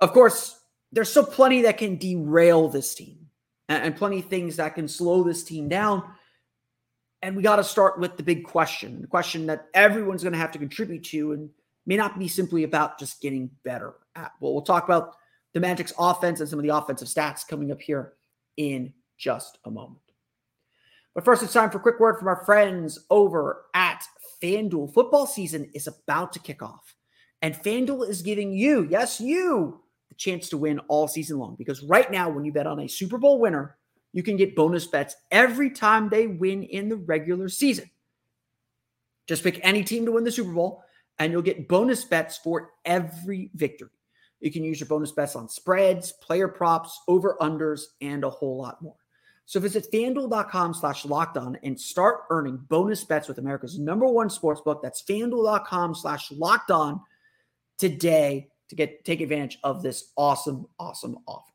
Of 0.00 0.12
course, 0.12 0.60
there's 0.92 1.10
still 1.10 1.26
plenty 1.26 1.62
that 1.62 1.78
can 1.78 1.96
derail 1.96 2.68
this 2.68 2.94
team 2.94 3.26
and, 3.68 3.96
plenty 3.96 4.20
of 4.20 4.26
things 4.26 4.56
that 4.56 4.76
can 4.76 4.86
slow 4.86 5.24
this 5.24 5.42
team 5.42 5.68
down. 5.68 6.04
And 7.22 7.34
we 7.34 7.42
got 7.42 7.56
to 7.56 7.64
start 7.64 7.98
with 7.98 8.16
the 8.16 8.22
big 8.22 8.44
question, 8.44 9.00
the 9.00 9.08
question 9.08 9.46
that 9.46 9.66
everyone's 9.74 10.22
going 10.22 10.34
to 10.34 10.38
have 10.38 10.52
to 10.52 10.58
contribute 10.58 11.02
to 11.04 11.32
and 11.32 11.50
may 11.86 11.96
not 11.96 12.18
be 12.18 12.28
simply 12.28 12.62
about 12.62 13.00
just 13.00 13.20
getting 13.20 13.50
better 13.64 13.94
at. 14.14 14.32
Well, 14.40 14.52
we'll 14.52 14.62
talk 14.62 14.84
about 14.84 15.16
the 15.54 15.60
Magic's 15.60 15.94
offense 15.98 16.38
and 16.38 16.48
some 16.48 16.58
of 16.58 16.64
the 16.64 16.76
offensive 16.76 17.08
stats 17.08 17.46
coming 17.46 17.72
up 17.72 17.80
here 17.80 18.12
in 18.56 18.92
just 19.16 19.58
a 19.64 19.70
moment. 19.70 20.00
But 21.14 21.24
first, 21.24 21.42
it's 21.42 21.52
time 21.52 21.70
for 21.70 21.78
a 21.78 21.82
quick 21.82 21.98
word 21.98 22.18
from 22.18 22.28
our 22.28 22.44
friends 22.44 22.98
over 23.10 23.64
at 23.74 24.02
FanDuel. 24.42 24.92
Football 24.92 25.26
season 25.26 25.70
is 25.74 25.86
about 25.86 26.32
to 26.34 26.38
kick 26.38 26.62
off, 26.62 26.94
and 27.40 27.54
FanDuel 27.54 28.08
is 28.08 28.20
giving 28.22 28.52
you, 28.52 28.86
yes, 28.90 29.20
you, 29.20 29.80
the 30.08 30.14
chance 30.14 30.48
to 30.50 30.58
win 30.58 30.78
all 30.88 31.08
season 31.08 31.38
long. 31.38 31.54
Because 31.56 31.82
right 31.82 32.10
now, 32.10 32.28
when 32.28 32.44
you 32.44 32.52
bet 32.52 32.66
on 32.66 32.80
a 32.80 32.88
Super 32.88 33.16
Bowl 33.16 33.38
winner, 33.38 33.76
you 34.12 34.22
can 34.22 34.36
get 34.36 34.56
bonus 34.56 34.86
bets 34.86 35.16
every 35.30 35.70
time 35.70 36.08
they 36.08 36.26
win 36.26 36.62
in 36.62 36.88
the 36.88 36.96
regular 36.96 37.48
season. 37.48 37.90
Just 39.26 39.42
pick 39.42 39.58
any 39.62 39.82
team 39.82 40.04
to 40.06 40.12
win 40.12 40.24
the 40.24 40.30
Super 40.30 40.52
Bowl, 40.52 40.82
and 41.18 41.32
you'll 41.32 41.42
get 41.42 41.66
bonus 41.68 42.04
bets 42.04 42.38
for 42.38 42.72
every 42.84 43.50
victory. 43.54 43.88
You 44.40 44.50
can 44.50 44.64
use 44.64 44.80
your 44.80 44.88
bonus 44.88 45.12
bets 45.12 45.36
on 45.36 45.48
spreads, 45.48 46.12
player 46.12 46.48
props, 46.48 47.00
over 47.08 47.36
unders, 47.40 47.82
and 48.00 48.24
a 48.24 48.30
whole 48.30 48.58
lot 48.58 48.82
more. 48.82 48.96
So 49.46 49.60
visit 49.60 49.86
fanduel.com 49.92 50.74
slash 50.74 51.04
locked 51.04 51.36
on 51.36 51.56
and 51.62 51.80
start 51.80 52.22
earning 52.30 52.56
bonus 52.68 53.04
bets 53.04 53.28
with 53.28 53.38
America's 53.38 53.78
number 53.78 54.06
one 54.06 54.28
sports 54.28 54.60
book. 54.60 54.82
That's 54.82 55.02
fanduel.com 55.02 55.94
slash 55.94 56.32
locked 56.32 56.70
on 56.70 57.00
today 57.78 58.48
to 58.68 58.74
get 58.74 59.04
take 59.04 59.20
advantage 59.20 59.58
of 59.62 59.82
this 59.82 60.12
awesome, 60.16 60.66
awesome 60.78 61.18
offer. 61.26 61.52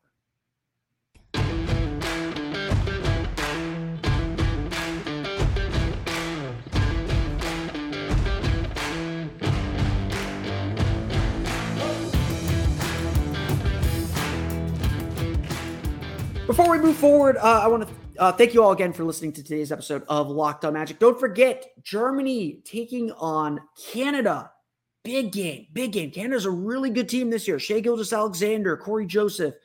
Before 16.52 16.70
we 16.70 16.80
move 16.80 16.98
forward, 16.98 17.38
uh, 17.38 17.62
I 17.64 17.68
want 17.68 17.88
to 17.88 18.22
uh, 18.22 18.34
thank 18.34 18.54
you 18.54 18.62
all 18.62 18.74
again 18.74 18.92
for 18.92 19.06
listening 19.06 19.32
to 19.32 19.42
today's 19.42 19.72
episode 19.72 20.04
of 20.10 20.30
Locked 20.30 20.66
On 20.66 20.74
Magic. 20.74 21.00
Don't 21.00 21.18
forget 21.18 21.68
Germany 21.82 22.60
taking 22.66 23.10
on 23.14 23.62
Canada. 23.94 24.52
Big 25.06 25.32
game, 25.32 25.68
big 25.72 25.94
game. 25.94 26.12
Canada's 26.12 26.44
a 26.44 26.52
really 26.52 26.90
good 26.90 27.08
team 27.08 27.30
this 27.30 27.48
year. 27.48 27.58
Shai 27.58 27.80
Gilgeous-Alexander, 27.80 28.76
Cory 28.76 29.06
Joseph. 29.06 29.56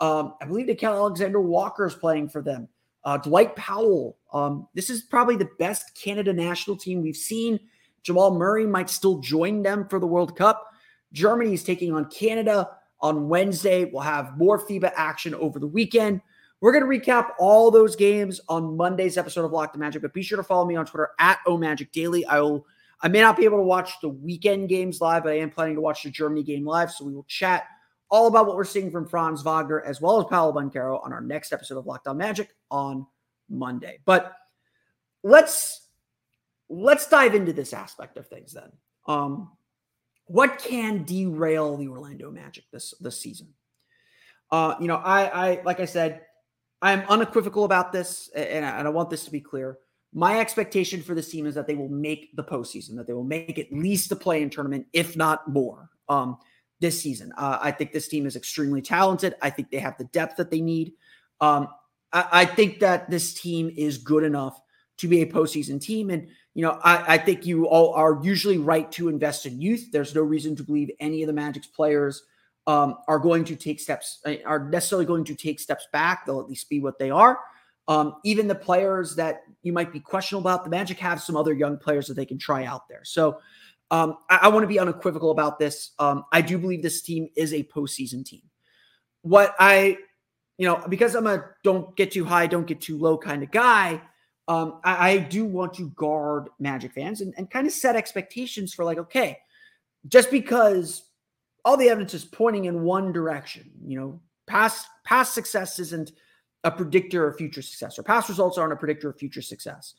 Um, 0.00 0.34
I 0.42 0.44
believe 0.44 0.66
Nickeil 0.66 0.94
Alexander 0.94 1.40
Walker 1.40 1.86
is 1.86 1.94
playing 1.94 2.28
for 2.28 2.42
them. 2.42 2.68
Uh, 3.04 3.16
Dwight 3.16 3.56
Powell. 3.56 4.18
Um, 4.30 4.68
this 4.74 4.90
is 4.90 5.00
probably 5.00 5.36
the 5.36 5.48
best 5.58 5.98
Canada 5.98 6.34
national 6.34 6.76
team 6.76 7.00
we've 7.00 7.16
seen. 7.16 7.58
Jamal 8.02 8.36
Murray 8.36 8.66
might 8.66 8.90
still 8.90 9.18
join 9.20 9.62
them 9.62 9.88
for 9.88 9.98
the 9.98 10.06
World 10.06 10.36
Cup. 10.36 10.66
Germany 11.10 11.54
is 11.54 11.64
taking 11.64 11.94
on 11.94 12.04
Canada 12.10 12.68
on 13.00 13.30
Wednesday. 13.30 13.86
We'll 13.86 14.02
have 14.02 14.36
more 14.36 14.58
FIBA 14.58 14.92
action 14.94 15.34
over 15.36 15.58
the 15.58 15.66
weekend. 15.66 16.20
We're 16.64 16.72
going 16.72 16.90
to 16.90 17.10
recap 17.10 17.32
all 17.38 17.70
those 17.70 17.94
games 17.94 18.40
on 18.48 18.74
Monday's 18.74 19.18
episode 19.18 19.44
of 19.44 19.52
Lock 19.52 19.74
the 19.74 19.78
Magic, 19.78 20.00
but 20.00 20.14
be 20.14 20.22
sure 20.22 20.38
to 20.38 20.42
follow 20.42 20.64
me 20.64 20.76
on 20.76 20.86
Twitter 20.86 21.10
at 21.18 21.38
OMagicDaily. 21.46 21.92
Daily. 21.92 22.24
I 22.24 22.40
will 22.40 22.66
I 23.02 23.08
may 23.08 23.20
not 23.20 23.36
be 23.36 23.44
able 23.44 23.58
to 23.58 23.64
watch 23.64 24.00
the 24.00 24.08
weekend 24.08 24.70
games 24.70 24.98
live, 24.98 25.24
but 25.24 25.34
I 25.34 25.40
am 25.40 25.50
planning 25.50 25.74
to 25.74 25.82
watch 25.82 26.04
the 26.04 26.10
Germany 26.10 26.42
game 26.42 26.64
live. 26.64 26.90
So 26.90 27.04
we 27.04 27.12
will 27.12 27.26
chat 27.28 27.64
all 28.10 28.28
about 28.28 28.46
what 28.46 28.56
we're 28.56 28.64
seeing 28.64 28.90
from 28.90 29.06
Franz 29.06 29.42
Wagner 29.42 29.82
as 29.82 30.00
well 30.00 30.18
as 30.18 30.24
Paolo 30.30 30.54
Banchero 30.54 31.04
on 31.04 31.12
our 31.12 31.20
next 31.20 31.52
episode 31.52 31.76
of 31.76 31.84
Locked 31.84 32.06
On 32.06 32.16
Magic 32.16 32.48
on 32.70 33.06
Monday. 33.50 33.98
But 34.06 34.32
let's 35.22 35.86
let's 36.70 37.06
dive 37.06 37.34
into 37.34 37.52
this 37.52 37.74
aspect 37.74 38.16
of 38.16 38.26
things 38.28 38.54
then. 38.54 38.72
Um, 39.06 39.50
what 40.28 40.58
can 40.60 41.04
derail 41.04 41.76
the 41.76 41.88
Orlando 41.88 42.30
Magic 42.30 42.64
this 42.72 42.94
this 43.00 43.20
season? 43.20 43.48
Uh, 44.50 44.76
you 44.80 44.86
know, 44.86 44.96
I 44.96 45.24
I 45.26 45.62
like 45.62 45.80
I 45.80 45.84
said, 45.84 46.22
I'm 46.84 47.00
unequivocal 47.08 47.64
about 47.64 47.92
this, 47.92 48.28
and 48.36 48.62
I, 48.62 48.78
and 48.78 48.86
I 48.86 48.90
want 48.90 49.08
this 49.08 49.24
to 49.24 49.30
be 49.30 49.40
clear. 49.40 49.78
My 50.12 50.38
expectation 50.38 51.02
for 51.02 51.14
this 51.14 51.30
team 51.30 51.46
is 51.46 51.54
that 51.54 51.66
they 51.66 51.76
will 51.76 51.88
make 51.88 52.36
the 52.36 52.44
postseason, 52.44 52.94
that 52.96 53.06
they 53.06 53.14
will 53.14 53.24
make 53.24 53.58
at 53.58 53.72
least 53.72 54.10
the 54.10 54.16
play 54.16 54.42
in 54.42 54.50
tournament, 54.50 54.86
if 54.92 55.16
not 55.16 55.48
more, 55.48 55.88
um, 56.10 56.36
this 56.80 57.00
season. 57.00 57.32
Uh, 57.38 57.58
I 57.58 57.70
think 57.70 57.92
this 57.92 58.06
team 58.06 58.26
is 58.26 58.36
extremely 58.36 58.82
talented. 58.82 59.34
I 59.40 59.48
think 59.48 59.70
they 59.70 59.78
have 59.78 59.96
the 59.96 60.04
depth 60.04 60.36
that 60.36 60.50
they 60.50 60.60
need. 60.60 60.92
Um, 61.40 61.68
I, 62.12 62.26
I, 62.32 62.44
think 62.44 62.80
that 62.80 63.10
this 63.10 63.32
team 63.32 63.72
is 63.74 63.96
good 63.96 64.22
enough 64.22 64.60
to 64.98 65.08
be 65.08 65.22
a 65.22 65.26
postseason 65.26 65.80
team. 65.80 66.10
And, 66.10 66.28
you 66.52 66.60
know, 66.60 66.78
I, 66.84 67.14
I 67.14 67.18
think 67.18 67.46
you 67.46 67.66
all 67.66 67.94
are 67.94 68.20
usually 68.22 68.58
right 68.58 68.92
to 68.92 69.08
invest 69.08 69.46
in 69.46 69.58
youth. 69.58 69.90
There's 69.90 70.14
no 70.14 70.20
reason 70.20 70.54
to 70.56 70.62
believe 70.62 70.90
any 71.00 71.22
of 71.22 71.28
the 71.28 71.32
Magic's 71.32 71.66
players 71.66 72.22
um, 72.66 72.96
are 73.08 73.18
going 73.18 73.44
to 73.44 73.56
take 73.56 73.80
steps, 73.80 74.20
uh, 74.26 74.34
are 74.46 74.68
necessarily 74.68 75.06
going 75.06 75.24
to 75.24 75.34
take 75.34 75.60
steps 75.60 75.86
back. 75.92 76.24
They'll 76.24 76.40
at 76.40 76.48
least 76.48 76.68
be 76.68 76.80
what 76.80 76.98
they 76.98 77.10
are. 77.10 77.38
Um, 77.86 78.16
even 78.24 78.48
the 78.48 78.54
players 78.54 79.14
that 79.16 79.42
you 79.62 79.72
might 79.72 79.92
be 79.92 80.00
questionable 80.00 80.50
about, 80.50 80.64
the 80.64 80.70
Magic 80.70 80.98
have 80.98 81.20
some 81.20 81.36
other 81.36 81.52
young 81.52 81.76
players 81.76 82.06
that 82.06 82.14
they 82.14 82.24
can 82.24 82.38
try 82.38 82.64
out 82.64 82.88
there. 82.88 83.04
So 83.04 83.38
um, 83.90 84.16
I, 84.30 84.40
I 84.42 84.48
want 84.48 84.62
to 84.62 84.68
be 84.68 84.78
unequivocal 84.78 85.30
about 85.30 85.58
this. 85.58 85.92
Um, 85.98 86.24
I 86.32 86.40
do 86.40 86.58
believe 86.58 86.82
this 86.82 87.02
team 87.02 87.28
is 87.36 87.52
a 87.52 87.62
postseason 87.64 88.24
team. 88.24 88.42
What 89.20 89.54
I, 89.58 89.98
you 90.56 90.66
know, 90.66 90.82
because 90.88 91.14
I'm 91.14 91.26
a 91.26 91.44
don't 91.62 91.94
get 91.96 92.12
too 92.12 92.24
high, 92.24 92.46
don't 92.46 92.66
get 92.66 92.80
too 92.80 92.98
low 92.98 93.18
kind 93.18 93.42
of 93.42 93.50
guy. 93.50 94.00
Um, 94.48 94.80
I, 94.84 95.10
I, 95.10 95.18
do 95.18 95.46
want 95.46 95.72
to 95.74 95.88
guard 95.90 96.48
Magic 96.58 96.92
fans 96.92 97.22
and, 97.22 97.32
and 97.38 97.50
kind 97.50 97.66
of 97.66 97.72
set 97.72 97.96
expectations 97.96 98.74
for 98.74 98.84
like, 98.84 98.98
okay, 98.98 99.38
just 100.06 100.30
because 100.30 101.02
all 101.64 101.76
the 101.76 101.88
evidence 101.88 102.14
is 102.14 102.24
pointing 102.24 102.66
in 102.66 102.82
one 102.82 103.12
direction. 103.12 103.70
You 103.84 103.98
know, 103.98 104.20
past 104.46 104.86
past 105.04 105.34
success 105.34 105.78
isn't 105.78 106.12
a 106.64 106.70
predictor 106.70 107.26
of 107.28 107.36
future 107.36 107.62
success, 107.62 107.98
or 107.98 108.02
past 108.02 108.28
results 108.28 108.58
aren't 108.58 108.72
a 108.72 108.76
predictor 108.76 109.10
of 109.10 109.18
future 109.18 109.42
success. 109.42 109.94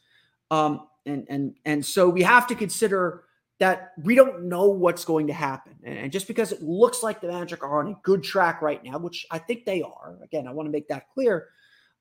Um, 0.52 0.88
and 1.06 1.26
and 1.30 1.56
and 1.66 1.86
so 1.86 2.10
we 2.10 2.24
have 2.24 2.48
to 2.48 2.56
consider 2.56 3.24
that 3.60 3.94
we 4.04 4.16
don't 4.16 4.44
know 4.44 4.66
what's 4.66 5.06
going 5.06 5.28
to 5.28 5.34
happen. 5.34 5.76
And 5.84 6.12
just 6.12 6.28
because 6.28 6.52
it 6.52 6.62
looks 6.62 7.04
like 7.04 7.22
the 7.22 7.30
Magic 7.30 7.64
are 7.64 7.80
on 7.80 7.94
a 7.94 7.98
good 8.04 8.22
track 8.22 8.62
right 8.62 8.84
now, 8.84 8.98
which 8.98 9.26
I 9.32 9.38
think 9.38 9.64
they 9.64 9.82
are, 9.82 10.18
again, 10.22 10.46
I 10.46 10.52
want 10.52 10.68
to 10.68 10.72
make 10.72 10.90
that 10.90 11.10
clear, 11.14 11.48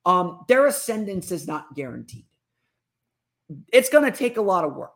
um, 0.05 0.43
their 0.49 0.67
ascendance 0.67 1.31
is 1.31 1.47
not 1.47 1.73
guaranteed. 1.73 2.25
It's 3.71 3.89
going 3.89 4.11
to 4.11 4.17
take 4.17 4.35
a 4.35 4.41
lot 4.41 4.65
of 4.65 4.75
work. 4.75 4.91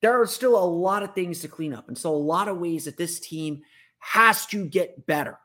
There 0.00 0.20
are 0.20 0.26
still 0.26 0.56
a 0.56 0.64
lot 0.64 1.04
of 1.04 1.14
things 1.14 1.40
to 1.40 1.48
clean 1.48 1.72
up. 1.72 1.86
And 1.86 1.96
so, 1.96 2.12
a 2.12 2.16
lot 2.16 2.48
of 2.48 2.58
ways 2.58 2.86
that 2.86 2.96
this 2.96 3.20
team 3.20 3.62
has 4.02 4.46
to 4.46 4.66
get 4.66 5.06
better 5.06 5.38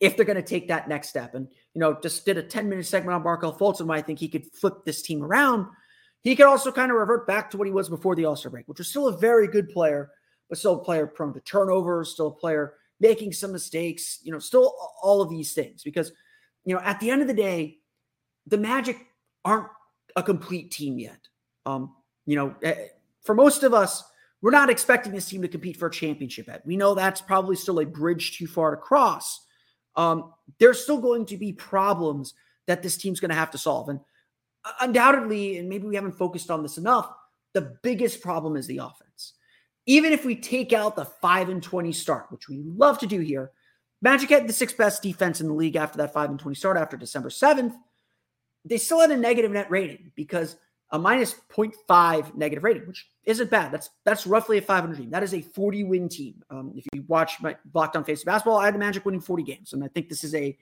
if 0.00 0.16
they're 0.16 0.26
going 0.26 0.36
to 0.36 0.42
take 0.42 0.68
that 0.68 0.88
next 0.88 1.08
step. 1.08 1.34
And, 1.34 1.48
you 1.72 1.80
know, 1.80 1.96
just 2.02 2.26
did 2.26 2.36
a 2.36 2.42
10 2.42 2.68
minute 2.68 2.84
segment 2.84 3.14
on 3.14 3.22
Markelle 3.22 3.56
Fultz 3.56 3.78
and 3.78 3.88
why 3.88 3.96
I 3.96 4.02
think 4.02 4.18
he 4.18 4.28
could 4.28 4.52
flip 4.52 4.84
this 4.84 5.02
team 5.02 5.22
around. 5.22 5.66
He 6.22 6.34
could 6.34 6.46
also 6.46 6.72
kind 6.72 6.90
of 6.90 6.96
revert 6.96 7.26
back 7.28 7.50
to 7.50 7.56
what 7.56 7.68
he 7.68 7.72
was 7.72 7.88
before 7.88 8.16
the 8.16 8.24
All 8.24 8.34
Star 8.34 8.50
break, 8.50 8.66
which 8.66 8.78
was 8.78 8.88
still 8.88 9.06
a 9.06 9.16
very 9.16 9.46
good 9.46 9.68
player, 9.68 10.10
but 10.48 10.58
still 10.58 10.74
a 10.74 10.84
player 10.84 11.06
prone 11.06 11.32
to 11.32 11.40
turnovers, 11.40 12.10
still 12.10 12.26
a 12.26 12.34
player 12.34 12.74
making 12.98 13.32
some 13.32 13.52
mistakes, 13.52 14.18
you 14.24 14.32
know, 14.32 14.38
still 14.40 14.74
all 15.00 15.22
of 15.22 15.30
these 15.30 15.52
things. 15.52 15.84
Because, 15.84 16.12
you 16.64 16.74
know, 16.74 16.80
at 16.80 16.98
the 16.98 17.10
end 17.10 17.22
of 17.22 17.28
the 17.28 17.34
day, 17.34 17.78
the 18.48 18.58
Magic 18.58 18.98
aren't 19.44 19.68
a 20.16 20.22
complete 20.22 20.72
team 20.72 20.98
yet. 20.98 21.20
Um, 21.66 21.94
you 22.26 22.36
know, 22.36 22.54
eh, 22.62 22.88
for 23.22 23.34
most 23.34 23.62
of 23.62 23.72
us, 23.72 24.02
we're 24.44 24.50
not 24.50 24.68
expecting 24.68 25.12
this 25.12 25.26
team 25.26 25.40
to 25.40 25.48
compete 25.48 25.78
for 25.78 25.86
a 25.86 25.90
championship 25.90 26.48
yet. 26.48 26.66
We 26.66 26.76
know 26.76 26.94
that's 26.94 27.22
probably 27.22 27.56
still 27.56 27.80
a 27.80 27.86
bridge 27.86 28.36
too 28.36 28.46
far 28.46 28.72
to 28.72 28.76
cross. 28.76 29.40
Um, 29.96 30.34
there's 30.58 30.82
still 30.82 30.98
going 30.98 31.24
to 31.26 31.38
be 31.38 31.54
problems 31.54 32.34
that 32.66 32.82
this 32.82 32.98
team's 32.98 33.20
going 33.20 33.30
to 33.30 33.36
have 33.36 33.52
to 33.52 33.58
solve. 33.58 33.88
And 33.88 34.00
uh, 34.66 34.72
undoubtedly, 34.82 35.56
and 35.56 35.66
maybe 35.70 35.86
we 35.86 35.94
haven't 35.94 36.18
focused 36.18 36.50
on 36.50 36.62
this 36.62 36.76
enough, 36.76 37.10
the 37.54 37.78
biggest 37.82 38.20
problem 38.20 38.54
is 38.56 38.66
the 38.66 38.76
offense. 38.76 39.32
Even 39.86 40.12
if 40.12 40.26
we 40.26 40.36
take 40.36 40.74
out 40.74 40.94
the 40.94 41.06
5 41.06 41.48
and 41.48 41.62
20 41.62 41.90
start, 41.92 42.26
which 42.28 42.46
we 42.46 42.58
love 42.66 42.98
to 42.98 43.06
do 43.06 43.20
here, 43.20 43.50
Magic 44.02 44.28
had 44.28 44.46
the 44.46 44.52
sixth 44.52 44.76
best 44.76 45.02
defense 45.02 45.40
in 45.40 45.48
the 45.48 45.54
league 45.54 45.76
after 45.76 45.96
that 45.96 46.12
5 46.12 46.28
and 46.28 46.38
20 46.38 46.54
start 46.54 46.76
after 46.76 46.98
December 46.98 47.30
7th. 47.30 47.74
They 48.66 48.76
still 48.76 49.00
had 49.00 49.10
a 49.10 49.16
negative 49.16 49.52
net 49.52 49.70
rating 49.70 50.12
because 50.14 50.56
a 50.90 50.98
minus 50.98 51.34
0.5 51.52 52.34
negative 52.36 52.64
rating, 52.64 52.86
which 52.86 53.08
isn't 53.24 53.50
bad. 53.50 53.72
That's 53.72 53.90
that's 54.04 54.26
roughly 54.26 54.58
a 54.58 54.62
500 54.62 54.96
team. 54.96 55.10
That 55.10 55.22
is 55.22 55.34
a 55.34 55.40
40 55.40 55.84
win 55.84 56.08
team. 56.08 56.42
Um, 56.50 56.72
if 56.76 56.84
you 56.92 57.04
watch 57.08 57.40
my 57.40 57.56
Locked 57.72 57.96
On 57.96 58.04
Face 58.04 58.24
Basketball, 58.24 58.58
I 58.58 58.66
had 58.66 58.74
the 58.74 58.78
Magic 58.78 59.04
winning 59.04 59.20
40 59.20 59.42
games, 59.42 59.72
and 59.72 59.82
I 59.82 59.88
think 59.88 60.08
this 60.08 60.24
is 60.24 60.34
a 60.34 60.56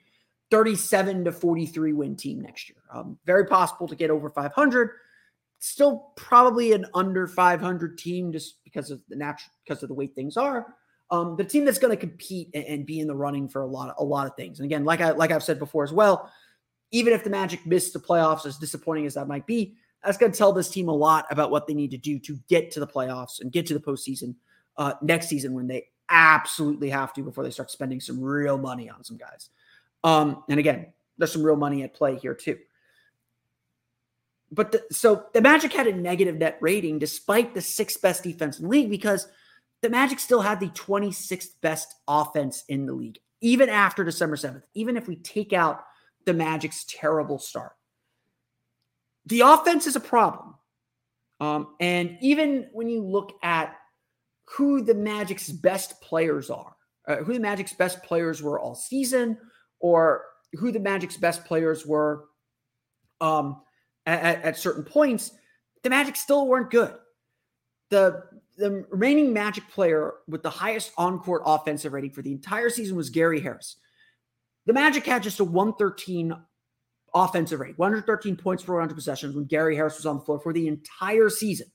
37 0.51 1.25
to 1.25 1.31
43 1.31 1.93
win 1.93 2.15
team 2.15 2.41
next 2.41 2.69
year. 2.69 2.77
Um, 2.91 3.17
very 3.25 3.45
possible 3.45 3.87
to 3.87 3.95
get 3.95 4.09
over 4.09 4.29
500. 4.29 4.91
Still 5.59 6.11
probably 6.15 6.73
an 6.73 6.85
under 6.93 7.25
500 7.27 7.97
team 7.97 8.31
just 8.31 8.63
because 8.63 8.91
of 8.91 9.01
the 9.09 9.15
natural 9.15 9.51
because 9.65 9.81
of 9.81 9.89
the 9.89 9.95
way 9.95 10.07
things 10.07 10.37
are. 10.37 10.75
Um, 11.11 11.35
the 11.37 11.43
team 11.43 11.63
that's 11.63 11.79
going 11.79 11.91
to 11.91 11.97
compete 11.97 12.49
and, 12.53 12.65
and, 12.65 12.85
be 12.85 12.99
in 12.99 13.07
the 13.07 13.15
running 13.15 13.47
for 13.47 13.61
a 13.61 13.67
lot 13.67 13.89
of 13.89 13.95
a 13.99 14.03
lot 14.03 14.25
of 14.25 14.35
things. 14.35 14.59
And 14.59 14.65
again, 14.65 14.83
like 14.83 14.99
I 14.99 15.11
like 15.11 15.31
I've 15.31 15.43
said 15.43 15.59
before 15.59 15.83
as 15.83 15.93
well, 15.93 16.31
even 16.91 17.13
if 17.13 17.23
the 17.23 17.29
Magic 17.29 17.65
miss 17.65 17.91
the 17.91 17.99
playoffs, 17.99 18.45
as 18.45 18.57
disappointing 18.57 19.05
as 19.05 19.13
that 19.15 19.27
might 19.27 19.45
be, 19.45 19.75
that's 20.03 20.17
going 20.17 20.31
to 20.31 20.37
tell 20.37 20.53
this 20.53 20.69
team 20.69 20.89
a 20.89 20.93
lot 20.93 21.25
about 21.31 21.51
what 21.51 21.67
they 21.67 21.73
need 21.73 21.91
to 21.91 21.97
do 21.97 22.19
to 22.19 22.37
get 22.49 22.71
to 22.71 22.79
the 22.79 22.87
playoffs 22.87 23.41
and 23.41 23.51
get 23.51 23.65
to 23.67 23.73
the 23.73 23.79
postseason 23.79 24.35
uh, 24.77 24.93
next 25.01 25.27
season 25.27 25.53
when 25.53 25.67
they 25.67 25.87
absolutely 26.09 26.89
have 26.89 27.13
to 27.13 27.23
before 27.23 27.43
they 27.43 27.51
start 27.51 27.71
spending 27.71 27.99
some 27.99 28.21
real 28.21 28.57
money 28.57 28.89
on 28.89 29.03
some 29.03 29.17
guys. 29.17 29.49
Um, 30.03 30.43
and 30.49 30.59
again, 30.59 30.87
there's 31.17 31.31
some 31.31 31.43
real 31.43 31.55
money 31.55 31.83
at 31.83 31.93
play 31.93 32.15
here 32.17 32.33
too. 32.33 32.57
But 34.51 34.71
the, 34.71 34.83
so 34.91 35.25
the 35.33 35.41
Magic 35.41 35.73
had 35.73 35.87
a 35.87 35.93
negative 35.93 36.35
net 36.35 36.57
rating 36.61 36.99
despite 36.99 37.53
the 37.53 37.61
sixth 37.61 38.01
best 38.01 38.23
defense 38.23 38.59
in 38.59 38.65
the 38.65 38.69
league 38.69 38.89
because 38.89 39.27
the 39.81 39.89
Magic 39.89 40.19
still 40.19 40.41
had 40.41 40.59
the 40.59 40.67
26th 40.69 41.59
best 41.61 41.95
offense 42.07 42.63
in 42.69 42.85
the 42.85 42.93
league, 42.93 43.19
even 43.41 43.69
after 43.69 44.03
December 44.03 44.35
7th, 44.35 44.63
even 44.75 44.95
if 44.95 45.07
we 45.07 45.15
take 45.17 45.53
out 45.53 45.85
the 46.25 46.33
Magic's 46.33 46.85
terrible 46.85 47.39
start. 47.39 47.73
The 49.25 49.41
offense 49.41 49.87
is 49.87 49.95
a 49.95 50.01
problem. 50.01 50.55
Um, 51.39 51.75
and 51.79 52.17
even 52.21 52.69
when 52.73 52.89
you 52.89 53.03
look 53.03 53.33
at 53.43 53.75
who 54.45 54.81
the 54.81 54.93
Magic's 54.93 55.49
best 55.49 55.99
players 56.01 56.49
are, 56.49 56.75
uh, 57.07 57.17
who 57.17 57.33
the 57.33 57.39
Magic's 57.39 57.73
best 57.73 58.03
players 58.03 58.41
were 58.41 58.59
all 58.59 58.75
season, 58.75 59.37
or 59.79 60.23
who 60.53 60.71
the 60.71 60.79
Magic's 60.79 61.17
best 61.17 61.43
players 61.45 61.85
were 61.85 62.25
um, 63.19 63.61
at, 64.05 64.43
at 64.43 64.57
certain 64.57 64.83
points, 64.83 65.31
the 65.83 65.89
Magic 65.89 66.15
still 66.15 66.47
weren't 66.47 66.71
good. 66.71 66.95
The 67.89 68.23
the 68.57 68.85
remaining 68.91 69.33
Magic 69.33 69.67
player 69.69 70.13
with 70.27 70.43
the 70.43 70.49
highest 70.49 70.91
on-court 70.97 71.41
offensive 71.45 71.91
rating 71.91 72.11
for 72.11 72.21
the 72.21 72.31
entire 72.31 72.69
season 72.69 72.95
was 72.95 73.09
Gary 73.09 73.39
Harris. 73.39 73.77
The 74.67 74.73
Magic 74.73 75.05
had 75.05 75.23
just 75.23 75.39
a 75.39 75.43
113 75.43 76.35
offensive 77.13 77.59
rate, 77.59 77.77
113 77.77 78.35
points 78.35 78.63
per 78.63 78.73
100 78.73 78.93
possessions 78.95 79.35
when 79.35 79.45
Gary 79.45 79.75
Harris 79.75 79.97
was 79.97 80.05
on 80.05 80.17
the 80.17 80.21
floor 80.21 80.39
for 80.39 80.53
the 80.53 80.67
entire 80.67 81.29
season. 81.29 81.67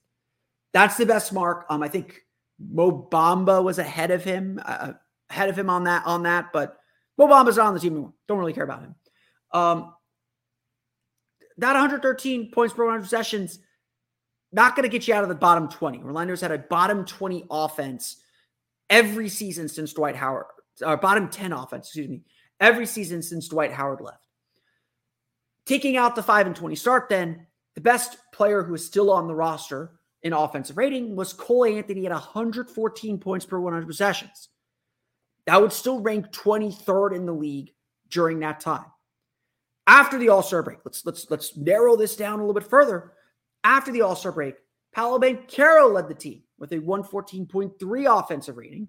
That's 0.72 0.96
the 0.96 1.06
best 1.06 1.32
mark. 1.32 1.66
Um, 1.70 1.82
I 1.82 1.88
think 1.88 2.20
Mo 2.58 3.08
Bamba 3.10 3.62
was 3.62 3.78
ahead 3.78 4.10
of 4.10 4.24
him, 4.24 4.60
uh, 4.64 4.92
ahead 5.30 5.48
of 5.48 5.58
him 5.58 5.70
on 5.70 5.84
that 5.84 6.04
on 6.06 6.24
that, 6.24 6.46
but 6.52 6.76
Mo 7.16 7.26
Bamba's 7.26 7.56
not 7.56 7.66
on 7.66 7.74
the 7.74 7.80
team 7.80 7.92
anymore. 7.92 8.14
Don't 8.26 8.38
really 8.38 8.52
care 8.52 8.64
about 8.64 8.82
him. 8.82 8.94
Um, 9.52 9.94
that 11.58 11.72
113 11.72 12.50
points 12.52 12.74
per 12.74 12.84
100 12.84 13.02
possessions, 13.02 13.58
not 14.52 14.76
going 14.76 14.84
to 14.84 14.88
get 14.88 15.08
you 15.08 15.14
out 15.14 15.24
of 15.24 15.28
the 15.28 15.34
bottom 15.34 15.68
20. 15.68 16.02
Orlando's 16.02 16.40
had 16.40 16.52
a 16.52 16.58
bottom 16.58 17.04
20 17.04 17.46
offense 17.50 18.22
every 18.88 19.28
season 19.28 19.68
since 19.68 19.92
Dwight 19.92 20.16
Howard, 20.16 20.46
or 20.84 20.96
bottom 20.96 21.28
10 21.28 21.52
offense, 21.52 21.88
excuse 21.88 22.08
me, 22.08 22.22
every 22.60 22.86
season 22.86 23.22
since 23.22 23.48
Dwight 23.48 23.72
Howard 23.72 24.00
left. 24.00 24.27
Taking 25.68 25.98
out 25.98 26.16
the 26.16 26.22
5 26.22 26.46
and 26.46 26.56
20 26.56 26.74
start, 26.76 27.10
then 27.10 27.46
the 27.74 27.82
best 27.82 28.16
player 28.32 28.62
who 28.62 28.72
is 28.72 28.86
still 28.86 29.10
on 29.10 29.28
the 29.28 29.34
roster 29.34 30.00
in 30.22 30.32
offensive 30.32 30.78
rating 30.78 31.14
was 31.14 31.34
Cole 31.34 31.66
Anthony 31.66 32.06
at 32.06 32.12
114 32.12 33.18
points 33.18 33.44
per 33.44 33.60
100 33.60 33.86
possessions. 33.86 34.48
That 35.44 35.60
would 35.60 35.74
still 35.74 36.00
rank 36.00 36.32
23rd 36.32 37.16
in 37.16 37.26
the 37.26 37.34
league 37.34 37.74
during 38.08 38.38
that 38.38 38.60
time. 38.60 38.86
After 39.86 40.18
the 40.18 40.30
All-Star 40.30 40.62
break, 40.62 40.78
let's 40.86 41.04
let's 41.04 41.30
let's 41.30 41.54
narrow 41.54 41.96
this 41.96 42.16
down 42.16 42.38
a 42.38 42.42
little 42.42 42.58
bit 42.58 42.70
further. 42.70 43.12
After 43.62 43.92
the 43.92 44.00
All-Star 44.00 44.32
break, 44.32 44.54
Paolo 44.94 45.18
Banchero 45.18 45.92
led 45.92 46.08
the 46.08 46.14
team 46.14 46.44
with 46.58 46.72
a 46.72 46.78
114.3 46.78 48.18
offensive 48.18 48.56
rating. 48.56 48.88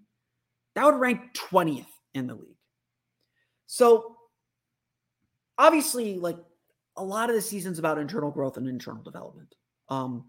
That 0.76 0.86
would 0.86 0.96
rank 0.96 1.34
20th 1.34 1.88
in 2.14 2.28
the 2.28 2.36
league. 2.36 2.56
So 3.68 4.16
obviously, 5.58 6.18
like 6.18 6.38
a 7.00 7.04
lot 7.04 7.30
of 7.30 7.36
the 7.36 7.42
season's 7.42 7.80
about 7.80 7.98
internal 7.98 8.30
growth 8.30 8.58
and 8.58 8.68
internal 8.68 9.02
development. 9.02 9.56
Um, 9.88 10.26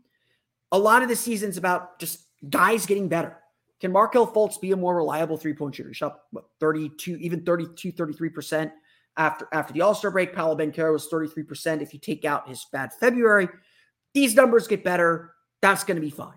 a 0.72 0.78
lot 0.78 1.02
of 1.02 1.08
the 1.08 1.16
season's 1.16 1.56
about 1.56 1.98
just 1.98 2.26
guys 2.48 2.86
getting 2.86 3.08
better. 3.08 3.36
Can 3.80 3.92
Markelle 3.92 4.30
Fultz 4.30 4.60
be 4.60 4.72
a 4.72 4.76
more 4.76 4.94
reliable 4.94 5.36
three-point 5.36 5.74
shooter? 5.74 5.92
Shot 5.92 6.20
what, 6.30 6.44
32, 6.60 7.16
even 7.16 7.44
32, 7.44 7.92
33% 7.92 8.70
after 9.16 9.48
after 9.52 9.72
the 9.72 9.80
All-Star 9.80 10.10
break. 10.10 10.34
Paolo 10.34 10.56
Banchero 10.56 10.92
was 10.92 11.08
33%. 11.08 11.82
If 11.82 11.92
you 11.92 11.98
take 11.98 12.24
out 12.24 12.48
his 12.48 12.64
bad 12.72 12.92
February, 12.92 13.48
these 14.14 14.34
numbers 14.34 14.68
get 14.68 14.84
better. 14.84 15.34
That's 15.62 15.82
going 15.82 15.96
to 15.96 16.00
be 16.00 16.10
fine. 16.10 16.34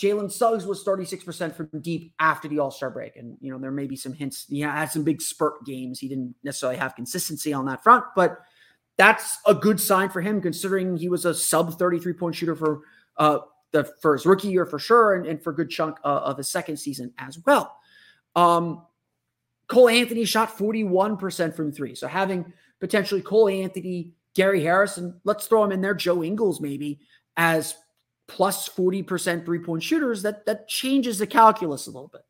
Jalen 0.00 0.32
Suggs 0.32 0.64
was 0.64 0.84
36% 0.84 1.54
from 1.54 1.68
deep 1.80 2.14
after 2.18 2.48
the 2.48 2.58
All-Star 2.58 2.90
break. 2.90 3.16
And, 3.16 3.36
you 3.40 3.52
know, 3.52 3.58
there 3.58 3.70
may 3.70 3.86
be 3.86 3.96
some 3.96 4.12
hints. 4.12 4.46
He 4.48 4.60
had 4.60 4.86
some 4.86 5.04
big 5.04 5.20
spurt 5.20 5.64
games. 5.64 5.98
He 5.98 6.08
didn't 6.08 6.34
necessarily 6.42 6.78
have 6.78 6.96
consistency 6.96 7.52
on 7.52 7.66
that 7.66 7.82
front, 7.82 8.04
but 8.16 8.38
that's 9.02 9.38
a 9.46 9.54
good 9.54 9.80
sign 9.80 10.08
for 10.10 10.20
him 10.20 10.40
considering 10.40 10.96
he 10.96 11.08
was 11.08 11.24
a 11.24 11.34
sub 11.34 11.76
33 11.76 12.12
point 12.12 12.36
shooter 12.36 12.54
for 12.54 12.82
uh, 13.16 13.40
the 13.72 13.92
his 14.12 14.24
rookie 14.24 14.48
year 14.48 14.64
for 14.64 14.78
sure, 14.78 15.14
and, 15.14 15.26
and 15.26 15.42
for 15.42 15.50
a 15.50 15.54
good 15.54 15.70
chunk 15.70 15.96
uh, 16.04 16.18
of 16.18 16.38
his 16.38 16.48
second 16.48 16.76
season 16.76 17.12
as 17.18 17.36
well. 17.44 17.76
Um, 18.36 18.86
Cole 19.66 19.88
Anthony 19.88 20.24
shot 20.24 20.56
41% 20.56 21.56
from 21.56 21.72
three. 21.72 21.96
So 21.96 22.06
having 22.06 22.52
potentially 22.78 23.22
Cole 23.22 23.48
Anthony, 23.48 24.12
Gary 24.34 24.62
Harrison, 24.62 25.20
let's 25.24 25.48
throw 25.48 25.64
him 25.64 25.72
in 25.72 25.80
there, 25.80 25.94
Joe 25.94 26.22
Ingles 26.22 26.60
maybe 26.60 27.00
as 27.36 27.74
plus 28.28 28.68
40% 28.68 29.44
three-point 29.44 29.82
shooters, 29.82 30.22
that 30.22 30.46
that 30.46 30.68
changes 30.68 31.18
the 31.18 31.26
calculus 31.26 31.88
a 31.88 31.90
little 31.90 32.08
bit. 32.08 32.22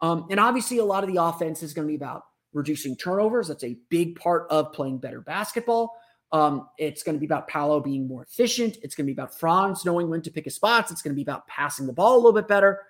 Um, 0.00 0.26
and 0.30 0.40
obviously 0.40 0.78
a 0.78 0.84
lot 0.84 1.04
of 1.04 1.12
the 1.12 1.22
offense 1.22 1.62
is 1.62 1.74
going 1.74 1.86
to 1.86 1.90
be 1.90 1.96
about 1.96 2.22
reducing 2.58 2.96
turnovers. 2.96 3.48
That's 3.48 3.64
a 3.64 3.78
big 3.88 4.16
part 4.20 4.46
of 4.50 4.72
playing 4.72 4.98
better 4.98 5.20
basketball. 5.20 5.96
Um, 6.30 6.68
it's 6.76 7.02
going 7.02 7.14
to 7.14 7.20
be 7.20 7.26
about 7.26 7.48
Paolo 7.48 7.80
being 7.80 8.06
more 8.06 8.22
efficient. 8.22 8.76
It's 8.82 8.94
going 8.94 9.06
to 9.06 9.14
be 9.14 9.18
about 9.18 9.38
Franz 9.38 9.84
knowing 9.86 10.10
when 10.10 10.20
to 10.22 10.30
pick 10.30 10.44
his 10.44 10.56
spots. 10.56 10.90
It's 10.90 11.00
going 11.00 11.12
to 11.12 11.16
be 11.16 11.22
about 11.22 11.46
passing 11.46 11.86
the 11.86 11.92
ball 11.92 12.16
a 12.16 12.18
little 12.18 12.32
bit 12.32 12.48
better. 12.48 12.80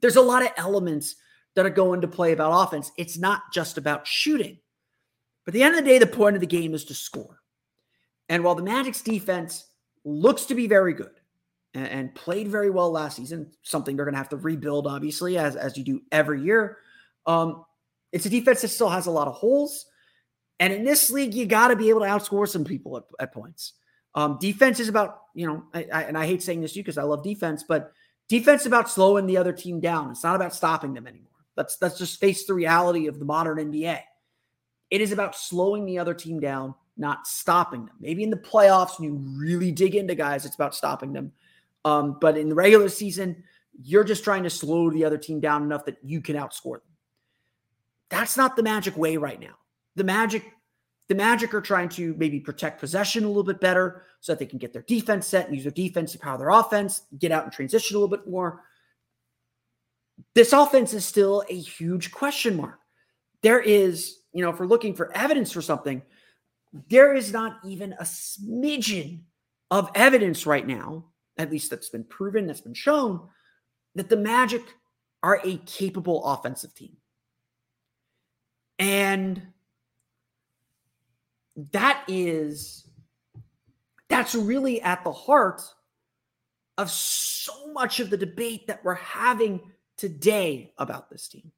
There's 0.00 0.16
a 0.16 0.22
lot 0.22 0.42
of 0.42 0.50
elements 0.58 1.16
that 1.54 1.64
are 1.64 1.70
going 1.70 2.02
to 2.02 2.08
play 2.08 2.32
about 2.32 2.66
offense. 2.66 2.92
It's 2.98 3.16
not 3.16 3.40
just 3.54 3.78
about 3.78 4.06
shooting. 4.06 4.58
But 5.44 5.54
at 5.54 5.58
the 5.58 5.62
end 5.62 5.76
of 5.76 5.84
the 5.84 5.90
day, 5.90 5.98
the 5.98 6.06
point 6.06 6.36
of 6.36 6.40
the 6.40 6.46
game 6.46 6.74
is 6.74 6.84
to 6.86 6.94
score. 6.94 7.40
And 8.28 8.44
while 8.44 8.54
the 8.54 8.62
Magic's 8.62 9.00
defense 9.00 9.64
looks 10.04 10.44
to 10.46 10.54
be 10.54 10.66
very 10.66 10.92
good 10.92 11.20
and, 11.72 11.88
and 11.88 12.14
played 12.14 12.48
very 12.48 12.68
well 12.68 12.90
last 12.90 13.16
season, 13.16 13.52
something 13.62 13.96
they're 13.96 14.04
going 14.04 14.14
to 14.14 14.18
have 14.18 14.28
to 14.30 14.36
rebuild, 14.36 14.86
obviously, 14.86 15.38
as, 15.38 15.56
as 15.56 15.78
you 15.78 15.84
do 15.84 16.02
every 16.12 16.42
year, 16.42 16.78
um, 17.26 17.64
it's 18.16 18.26
a 18.26 18.30
defense 18.30 18.62
that 18.62 18.68
still 18.68 18.88
has 18.88 19.06
a 19.06 19.10
lot 19.10 19.28
of 19.28 19.34
holes 19.34 19.86
and 20.58 20.72
in 20.72 20.84
this 20.84 21.10
league, 21.10 21.34
you 21.34 21.46
got 21.46 21.68
to 21.68 21.76
be 21.76 21.90
able 21.90 22.00
to 22.00 22.06
outscore 22.06 22.48
some 22.48 22.64
people 22.64 22.96
at, 22.96 23.04
at 23.20 23.34
points. 23.34 23.74
Um, 24.14 24.38
defense 24.40 24.80
is 24.80 24.88
about, 24.88 25.20
you 25.34 25.46
know, 25.46 25.64
I, 25.74 25.86
I, 25.92 26.02
and 26.04 26.16
I 26.16 26.26
hate 26.26 26.42
saying 26.42 26.62
this 26.62 26.72
to 26.72 26.78
you 26.78 26.82
because 26.82 26.98
I 26.98 27.02
love 27.02 27.22
defense, 27.22 27.64
but 27.68 27.92
defense 28.28 28.62
is 28.62 28.66
about 28.66 28.88
slowing 28.88 29.26
the 29.26 29.36
other 29.36 29.52
team 29.52 29.80
down. 29.80 30.10
It's 30.10 30.24
not 30.24 30.36
about 30.36 30.54
stopping 30.54 30.94
them 30.94 31.06
anymore. 31.06 31.30
Let's 31.56 31.78
let's 31.80 31.98
just 31.98 32.20
face 32.20 32.44
the 32.46 32.54
reality 32.54 33.06
of 33.06 33.18
the 33.18 33.24
modern 33.24 33.58
NBA. 33.58 34.00
It 34.90 35.00
is 35.00 35.12
about 35.12 35.34
slowing 35.34 35.84
the 35.84 35.98
other 35.98 36.14
team 36.14 36.38
down, 36.38 36.74
not 36.96 37.26
stopping 37.26 37.86
them. 37.86 37.96
Maybe 38.00 38.22
in 38.22 38.30
the 38.30 38.36
playoffs, 38.36 38.98
when 38.98 39.08
you 39.08 39.16
really 39.38 39.72
dig 39.72 39.94
into 39.94 40.14
guys, 40.14 40.44
it's 40.44 40.54
about 40.54 40.74
stopping 40.74 41.12
them. 41.12 41.32
Um, 41.84 42.18
but 42.20 42.36
in 42.36 42.48
the 42.48 42.54
regular 42.54 42.88
season, 42.88 43.42
you're 43.82 44.04
just 44.04 44.24
trying 44.24 44.42
to 44.42 44.50
slow 44.50 44.90
the 44.90 45.04
other 45.04 45.18
team 45.18 45.40
down 45.40 45.62
enough 45.62 45.84
that 45.86 45.98
you 46.02 46.20
can 46.20 46.36
outscore 46.36 46.74
them. 46.74 46.95
That's 48.10 48.36
not 48.36 48.56
the 48.56 48.62
magic 48.62 48.96
way 48.96 49.16
right 49.16 49.40
now 49.40 49.56
the 49.96 50.04
Magic, 50.04 50.44
the 51.08 51.14
Magic 51.14 51.52
are 51.54 51.60
trying 51.60 51.88
to 51.90 52.14
maybe 52.18 52.38
protect 52.38 52.78
possession 52.78 53.24
a 53.24 53.28
little 53.28 53.42
bit 53.42 53.60
better 53.60 54.02
so 54.20 54.32
that 54.32 54.38
they 54.38 54.46
can 54.46 54.58
get 54.58 54.72
their 54.72 54.82
defense 54.82 55.26
set 55.26 55.46
and 55.46 55.54
use 55.54 55.64
their 55.64 55.72
defense 55.72 56.12
to 56.12 56.18
power 56.18 56.38
their 56.38 56.50
offense, 56.50 57.02
get 57.18 57.32
out 57.32 57.44
and 57.44 57.52
transition 57.52 57.96
a 57.96 57.98
little 57.98 58.14
bit 58.14 58.28
more. 58.28 58.62
This 60.34 60.52
offense 60.52 60.94
is 60.94 61.04
still 61.04 61.42
a 61.48 61.58
huge 61.58 62.12
question 62.12 62.56
mark. 62.56 62.78
There 63.42 63.60
is, 63.60 64.18
you 64.32 64.42
know, 64.42 64.50
if 64.50 64.60
we're 64.60 64.66
looking 64.66 64.94
for 64.94 65.14
evidence 65.16 65.52
for 65.52 65.62
something, 65.62 66.02
there 66.90 67.14
is 67.14 67.32
not 67.32 67.58
even 67.64 67.94
a 67.94 68.02
smidgen 68.02 69.20
of 69.70 69.90
evidence 69.94 70.46
right 70.46 70.66
now, 70.66 71.06
at 71.38 71.50
least 71.50 71.70
that's 71.70 71.88
been 71.88 72.04
proven, 72.04 72.46
that's 72.46 72.60
been 72.60 72.74
shown, 72.74 73.28
that 73.94 74.08
the 74.08 74.16
Magic 74.16 74.62
are 75.22 75.40
a 75.44 75.56
capable 75.58 76.24
offensive 76.24 76.74
team. 76.74 76.96
And 78.78 79.42
that 81.72 82.04
is 82.08 82.86
that's 84.08 84.34
really 84.34 84.80
at 84.82 85.02
the 85.04 85.12
heart 85.12 85.62
of 86.78 86.90
so 86.90 87.72
much 87.72 88.00
of 88.00 88.10
the 88.10 88.16
debate 88.16 88.66
that 88.66 88.84
we're 88.84 88.94
having 88.94 89.60
today 89.96 90.72
about 90.78 91.10
this 91.10 91.28
team. 91.28 91.50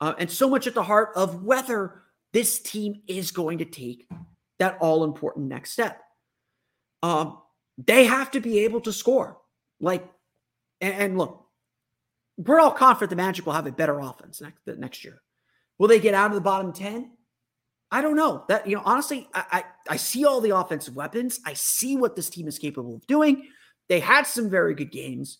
Uh, 0.00 0.14
and 0.18 0.30
so 0.30 0.48
much 0.48 0.66
at 0.66 0.74
the 0.74 0.82
heart 0.82 1.10
of 1.16 1.42
whether 1.42 2.02
this 2.32 2.60
team 2.60 3.02
is 3.06 3.30
going 3.30 3.58
to 3.58 3.64
take 3.64 4.08
that 4.58 4.78
all 4.80 5.04
important 5.04 5.48
next 5.48 5.72
step. 5.72 6.00
Um, 7.02 7.38
they 7.78 8.04
have 8.04 8.30
to 8.32 8.40
be 8.40 8.60
able 8.60 8.80
to 8.82 8.92
score. 8.92 9.38
Like, 9.80 10.08
and, 10.80 10.94
and, 10.94 11.18
look, 11.18 11.44
we're 12.36 12.60
all 12.60 12.70
confident 12.70 13.10
the 13.10 13.16
Magic 13.16 13.46
will 13.46 13.52
have 13.52 13.66
a 13.66 13.72
better 13.72 13.98
offense 13.98 14.40
next 14.40 14.66
next 14.78 15.04
year. 15.04 15.20
Will 15.78 15.88
they 15.88 16.00
get 16.00 16.14
out 16.14 16.30
of 16.30 16.34
the 16.34 16.40
bottom 16.40 16.72
ten? 16.72 17.12
I 17.90 18.02
don't 18.02 18.16
know. 18.16 18.44
That 18.48 18.66
you 18.66 18.76
know, 18.76 18.82
honestly, 18.84 19.28
I, 19.32 19.44
I 19.50 19.94
I 19.94 19.96
see 19.96 20.24
all 20.24 20.40
the 20.40 20.56
offensive 20.56 20.94
weapons. 20.94 21.40
I 21.44 21.54
see 21.54 21.96
what 21.96 22.16
this 22.16 22.28
team 22.28 22.48
is 22.48 22.58
capable 22.58 22.96
of 22.96 23.06
doing. 23.06 23.48
They 23.88 24.00
had 24.00 24.26
some 24.26 24.50
very 24.50 24.74
good 24.74 24.92
games. 24.92 25.38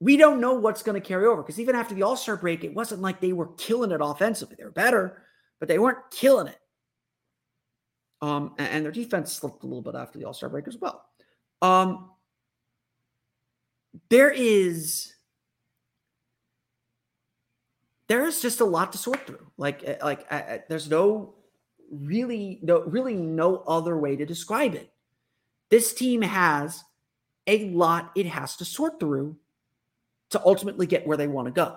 We 0.00 0.16
don't 0.16 0.40
know 0.40 0.54
what's 0.54 0.82
going 0.82 1.00
to 1.00 1.06
carry 1.06 1.26
over 1.26 1.42
because 1.42 1.58
even 1.58 1.74
after 1.74 1.94
the 1.94 2.02
All 2.02 2.16
Star 2.16 2.36
break, 2.36 2.64
it 2.64 2.74
wasn't 2.74 3.00
like 3.00 3.20
they 3.20 3.32
were 3.32 3.48
killing 3.54 3.90
it 3.90 4.00
offensively. 4.02 4.56
They 4.56 4.64
were 4.64 4.70
better, 4.70 5.22
but 5.58 5.68
they 5.68 5.78
weren't 5.78 6.10
killing 6.10 6.48
it. 6.48 6.58
Um, 8.20 8.54
and, 8.58 8.84
their 8.84 8.92
defense 8.92 9.32
slipped 9.32 9.62
a 9.62 9.66
little 9.66 9.82
bit 9.82 9.94
after 9.94 10.18
the 10.18 10.24
All 10.24 10.34
Star 10.34 10.50
break 10.50 10.68
as 10.68 10.76
well. 10.76 11.04
Um, 11.62 12.10
there 14.10 14.30
is 14.30 15.12
there 18.08 18.26
is 18.26 18.40
just 18.40 18.60
a 18.60 18.64
lot 18.64 18.92
to 18.92 18.98
sort 18.98 19.26
through. 19.26 19.46
Like 19.56 19.82
eh, 19.84 19.96
like 20.02 20.30
I, 20.32 20.36
I, 20.36 20.62
there's 20.68 20.90
no 20.90 21.34
really 21.90 22.58
no 22.62 22.80
really 22.82 23.14
no 23.14 23.58
other 23.66 23.96
way 23.96 24.16
to 24.16 24.26
describe 24.26 24.74
it. 24.74 24.90
This 25.70 25.94
team 25.94 26.22
has 26.22 26.82
a 27.46 27.70
lot 27.70 28.10
it 28.16 28.26
has 28.26 28.56
to 28.56 28.64
sort 28.64 28.98
through 28.98 29.36
to 30.30 30.42
ultimately 30.44 30.86
get 30.86 31.06
where 31.06 31.16
they 31.16 31.28
want 31.28 31.46
to 31.46 31.52
go. 31.52 31.76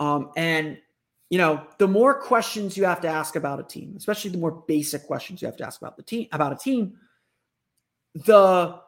Um, 0.00 0.32
and 0.36 0.78
you 1.30 1.38
know, 1.38 1.66
the 1.78 1.88
more 1.88 2.14
questions 2.14 2.76
you 2.76 2.84
have 2.84 3.00
to 3.00 3.08
ask 3.08 3.36
about 3.36 3.58
a 3.58 3.64
team, 3.64 3.94
especially 3.96 4.30
the 4.30 4.38
more 4.38 4.62
basic 4.68 5.06
questions 5.06 5.42
you 5.42 5.46
have 5.46 5.56
to 5.56 5.66
ask 5.66 5.80
about 5.80 5.96
the 5.96 6.02
team 6.02 6.28
about 6.32 6.52
a 6.52 6.56
team, 6.56 6.94
the 8.14 8.80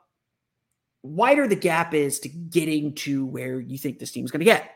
wider 1.03 1.47
the 1.47 1.57
gap 1.57 1.95
is 1.95 2.21
to 2.21 2.29
getting 2.29 2.95
to 2.95 3.27
where 3.27 3.61
you 3.61 3.77
think 3.77 3.99
this 3.99 4.13
team 4.13 4.25
is 4.25 4.31
going 4.31 4.41
to 4.41 4.45
get. 4.45 4.71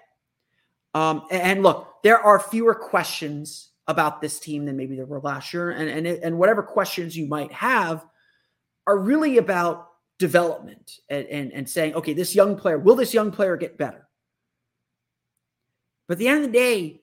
Um, 0.94 1.26
and 1.30 1.62
look, 1.62 2.02
there 2.02 2.20
are 2.20 2.38
fewer 2.38 2.74
questions 2.74 3.70
about 3.86 4.20
this 4.20 4.38
team 4.38 4.64
than 4.64 4.76
maybe 4.76 4.94
there 4.96 5.06
were 5.06 5.20
last 5.20 5.52
year, 5.52 5.70
and 5.70 5.88
and 5.88 6.06
and 6.06 6.38
whatever 6.38 6.62
questions 6.62 7.16
you 7.16 7.26
might 7.26 7.52
have 7.52 8.06
are 8.86 8.98
really 8.98 9.38
about 9.38 9.88
development 10.18 11.00
and, 11.08 11.26
and, 11.26 11.52
and 11.52 11.68
saying, 11.68 11.94
okay, 11.94 12.12
this 12.12 12.34
young 12.34 12.56
player, 12.56 12.78
will 12.78 12.94
this 12.94 13.14
young 13.14 13.30
player 13.30 13.56
get 13.56 13.78
better? 13.78 14.08
But 16.06 16.14
at 16.14 16.18
the 16.18 16.28
end 16.28 16.44
of 16.44 16.52
the 16.52 16.58
day, 16.58 17.02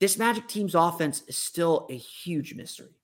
this 0.00 0.18
Magic 0.18 0.48
team's 0.48 0.74
offense 0.74 1.22
is 1.28 1.36
still 1.36 1.86
a 1.90 1.96
huge 1.96 2.54
mystery. 2.54 2.94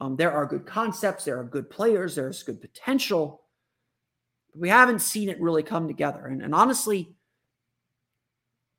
Um, 0.00 0.16
there 0.16 0.32
are 0.32 0.46
good 0.46 0.66
concepts, 0.66 1.24
there 1.24 1.38
are 1.38 1.44
good 1.44 1.70
players, 1.70 2.14
there's 2.14 2.42
good 2.42 2.60
potential. 2.60 3.42
We 4.54 4.68
haven't 4.68 5.00
seen 5.00 5.28
it 5.28 5.40
really 5.40 5.62
come 5.62 5.86
together. 5.86 6.26
And, 6.26 6.42
and 6.42 6.54
honestly, 6.54 7.15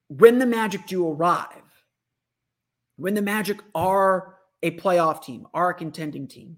when 0.07 0.39
the 0.39 0.45
Magic 0.45 0.85
do 0.87 1.07
arrive, 1.07 1.49
when 2.95 3.13
the 3.13 3.21
Magic 3.21 3.59
are 3.75 4.35
a 4.63 4.71
playoff 4.71 5.23
team, 5.23 5.47
are 5.53 5.69
a 5.69 5.73
contending 5.73 6.27
team, 6.27 6.57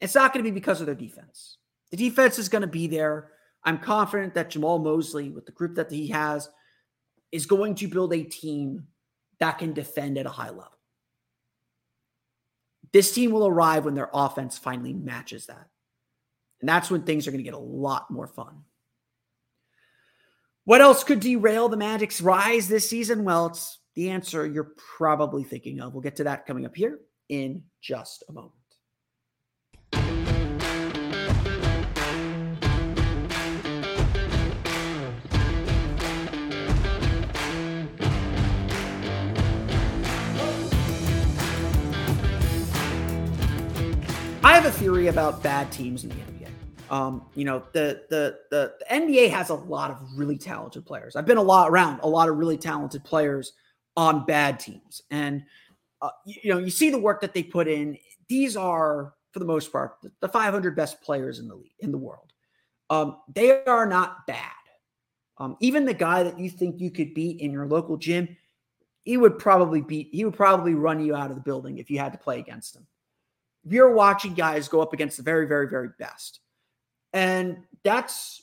it's 0.00 0.14
not 0.14 0.32
going 0.32 0.44
to 0.44 0.50
be 0.50 0.54
because 0.54 0.80
of 0.80 0.86
their 0.86 0.94
defense. 0.94 1.58
The 1.90 1.96
defense 1.96 2.38
is 2.38 2.48
going 2.48 2.62
to 2.62 2.68
be 2.68 2.86
there. 2.86 3.30
I'm 3.64 3.78
confident 3.78 4.34
that 4.34 4.50
Jamahl 4.50 4.82
Mosley, 4.82 5.30
with 5.30 5.46
the 5.46 5.52
group 5.52 5.76
that 5.76 5.90
he 5.90 6.08
has, 6.08 6.48
is 7.30 7.46
going 7.46 7.76
to 7.76 7.88
build 7.88 8.12
a 8.12 8.24
team 8.24 8.88
that 9.38 9.58
can 9.58 9.72
defend 9.72 10.18
at 10.18 10.26
a 10.26 10.30
high 10.30 10.50
level. 10.50 10.66
This 12.92 13.12
team 13.12 13.30
will 13.30 13.46
arrive 13.46 13.84
when 13.84 13.94
their 13.94 14.10
offense 14.12 14.58
finally 14.58 14.92
matches 14.92 15.46
that. 15.46 15.68
And 16.60 16.68
that's 16.68 16.90
when 16.90 17.02
things 17.02 17.26
are 17.26 17.30
going 17.30 17.42
to 17.42 17.50
get 17.50 17.54
a 17.54 17.58
lot 17.58 18.10
more 18.10 18.26
fun. 18.26 18.64
What 20.64 20.80
else 20.80 21.02
could 21.02 21.18
derail 21.18 21.68
the 21.68 21.76
Magic's 21.76 22.20
rise 22.20 22.68
this 22.68 22.88
season? 22.88 23.24
Well, 23.24 23.46
it's 23.46 23.80
the 23.96 24.10
answer 24.10 24.46
you're 24.46 24.74
probably 24.96 25.42
thinking 25.42 25.80
of. 25.80 25.92
We'll 25.92 26.02
get 26.02 26.16
to 26.16 26.24
that 26.24 26.46
coming 26.46 26.64
up 26.66 26.76
here 26.76 27.00
in 27.28 27.64
just 27.80 28.22
a 28.28 28.32
moment. 28.32 28.52
I 44.44 44.54
have 44.54 44.66
a 44.66 44.70
theory 44.70 45.08
about 45.08 45.42
bad 45.42 45.72
teams 45.72 46.04
in 46.04 46.10
the 46.10 46.16
NBA. 46.16 46.31
Um, 46.92 47.24
you 47.34 47.46
know, 47.46 47.62
the, 47.72 48.02
the, 48.10 48.38
the 48.50 48.74
the 48.78 48.84
NBA 48.94 49.30
has 49.30 49.48
a 49.48 49.54
lot 49.54 49.90
of 49.90 49.98
really 50.14 50.36
talented 50.36 50.84
players. 50.84 51.16
I've 51.16 51.24
been 51.24 51.38
a 51.38 51.42
lot 51.42 51.70
around 51.70 52.00
a 52.02 52.08
lot 52.08 52.28
of 52.28 52.36
really 52.36 52.58
talented 52.58 53.02
players 53.02 53.54
on 53.96 54.26
bad 54.26 54.60
teams, 54.60 55.02
and 55.10 55.42
uh, 56.02 56.10
you, 56.26 56.34
you, 56.44 56.52
know, 56.52 56.58
you 56.58 56.68
see 56.68 56.90
the 56.90 56.98
work 56.98 57.22
that 57.22 57.32
they 57.32 57.42
put 57.42 57.66
in. 57.66 57.96
These 58.28 58.58
are, 58.58 59.14
for 59.32 59.38
the 59.38 59.46
most 59.46 59.72
part, 59.72 59.96
the, 60.02 60.12
the 60.20 60.28
500 60.28 60.76
best 60.76 61.00
players 61.00 61.38
in 61.38 61.48
the 61.48 61.54
league 61.54 61.72
in 61.78 61.92
the 61.92 61.98
world. 61.98 62.32
Um, 62.90 63.16
they 63.34 63.64
are 63.64 63.86
not 63.86 64.26
bad. 64.26 64.52
Um, 65.38 65.56
even 65.60 65.86
the 65.86 65.94
guy 65.94 66.22
that 66.22 66.38
you 66.38 66.50
think 66.50 66.78
you 66.78 66.90
could 66.90 67.14
beat 67.14 67.40
in 67.40 67.52
your 67.52 67.66
local 67.66 67.96
gym, 67.96 68.36
he 69.04 69.16
would 69.16 69.38
probably 69.38 69.80
beat. 69.80 70.10
He 70.12 70.26
would 70.26 70.36
probably 70.36 70.74
run 70.74 71.02
you 71.02 71.16
out 71.16 71.30
of 71.30 71.36
the 71.36 71.42
building 71.42 71.78
if 71.78 71.90
you 71.90 71.98
had 71.98 72.12
to 72.12 72.18
play 72.18 72.38
against 72.38 72.76
him 72.76 72.86
You're 73.64 73.94
watching 73.94 74.34
guys 74.34 74.68
go 74.68 74.82
up 74.82 74.92
against 74.92 75.16
the 75.16 75.22
very, 75.22 75.46
very, 75.46 75.68
very 75.68 75.88
best. 75.98 76.40
And 77.12 77.58
that's 77.84 78.42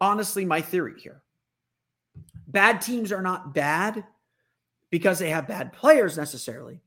honestly 0.00 0.44
my 0.44 0.60
theory 0.60 1.00
here. 1.00 1.22
Bad 2.46 2.80
teams 2.80 3.12
are 3.12 3.22
not 3.22 3.54
bad 3.54 4.04
because 4.90 5.18
they 5.18 5.30
have 5.30 5.46
bad 5.46 5.72
players 5.72 6.16
necessarily. 6.16 6.80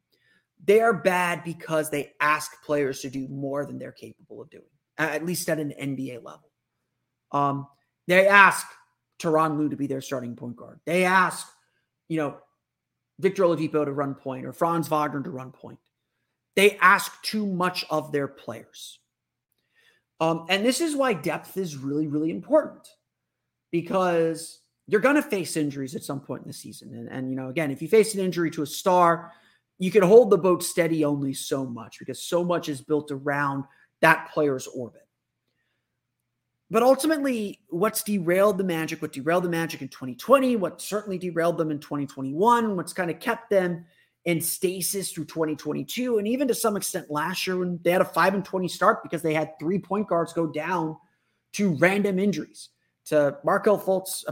They 0.65 0.82
are 0.82 0.93
bad 0.93 1.43
because 1.43 1.89
they 1.89 2.13
ask 2.19 2.63
players 2.63 3.02
to 3.02 3.10
do 3.10 3.28
more 3.28 3.65
than 3.65 3.78
they're 3.78 3.91
capable 3.91 4.41
of 4.41 4.50
doing, 4.50 4.63
at 4.98 5.26
least 5.26 5.50
at 5.50 5.60
an 5.60 5.74
NBA 5.80 6.24
level. 6.24 6.52
Um, 7.32 7.67
they 8.08 8.28
ask 8.28 8.65
Tyronn 9.19 9.58
Lue 9.58 9.69
to 9.69 9.76
be 9.76 9.88
their 9.88 10.02
starting 10.02 10.36
point 10.36 10.56
guard. 10.56 10.80
They 10.86 11.06
ask, 11.06 11.48
you 12.08 12.17
know, 12.17 12.38
Victor 13.19 13.43
Oladipo 13.43 13.86
to 13.86 13.91
run 13.91 14.15
point 14.15 14.46
or 14.46 14.54
Franz 14.54 14.88
Wagner 14.88 15.22
to 15.24 15.30
run 15.30 15.52
point. 15.52 15.80
They 16.56 16.78
ask 16.78 17.22
too 17.24 17.46
much 17.46 17.86
of 17.89 18.12
their 18.12 18.28
players. 18.28 19.00
Um, 20.23 20.45
and 20.47 20.65
this 20.65 20.79
is 20.79 20.95
why 20.95 21.13
depth 21.13 21.57
is 21.57 21.75
really, 21.75 22.07
really 22.07 22.31
important 22.31 22.88
because 23.71 24.62
you're 24.88 25.01
going 25.01 25.15
to 25.15 25.21
face 25.21 25.57
injuries 25.57 25.95
at 25.95 26.03
some 26.03 26.21
point 26.21 26.43
in 26.43 26.47
the 26.47 26.53
season. 26.53 26.93
And, 26.93 27.09
and, 27.09 27.29
you 27.29 27.36
know, 27.36 27.49
again, 27.49 27.71
if 27.71 27.81
you 27.81 27.89
face 27.89 28.13
an 28.13 28.21
injury 28.21 28.49
to 28.51 28.62
a 28.62 28.65
star, 28.65 29.33
you 29.79 29.91
can 29.91 30.01
hold 30.01 30.29
the 30.29 30.38
boat 30.38 30.63
steady 30.63 31.03
only 31.03 31.33
so 31.33 31.65
much 31.65 31.99
because 31.99 32.21
so 32.21 32.41
much 32.43 32.69
is 32.69 32.79
built 32.79 33.12
around 33.12 33.65
that 33.99 34.31
player's 34.33 34.65
orbit. 34.67 35.01
But 36.71 36.83
ultimately, 36.83 37.59
what's 37.69 38.01
derailed 38.01 38.57
the 38.57 38.63
Magic, 38.63 39.01
what 39.01 39.12
derailed 39.12 39.43
the 39.43 39.49
Magic 39.49 39.81
in 39.81 39.89
2020, 39.89 40.55
what 40.55 40.81
certainly 40.81 41.17
derailed 41.17 41.57
them 41.57 41.69
in 41.69 41.79
2021, 41.79 42.77
what's 42.77 42.93
kind 42.93 43.12
of 43.12 43.19
kept 43.19 43.49
them 43.49 43.86
in 44.25 44.39
stasis 44.39 45.12
through 45.12 45.25
2022 45.25 46.17
and 46.17 46.27
even 46.27 46.47
to 46.47 46.55
some 46.55 46.77
extent 46.77 47.12
last 47.12 47.45
year 47.45 47.57
when 47.57 47.79
they 47.83 47.91
had 47.91 48.01
a 48.01 48.05
5 48.05 48.36
and 48.36 48.45
20 48.45 48.67
start 48.69 49.03
because 49.03 49.21
they 49.21 49.33
had 49.33 49.57
three 49.59 49.79
point 49.79 50.07
guards 50.07 50.31
go 50.31 50.47
down 50.47 50.97
to 51.53 51.75
random 51.75 52.19
injuries 52.19 52.69
to 53.05 53.38
Markelle 53.43 53.79
Fultz 53.79 54.23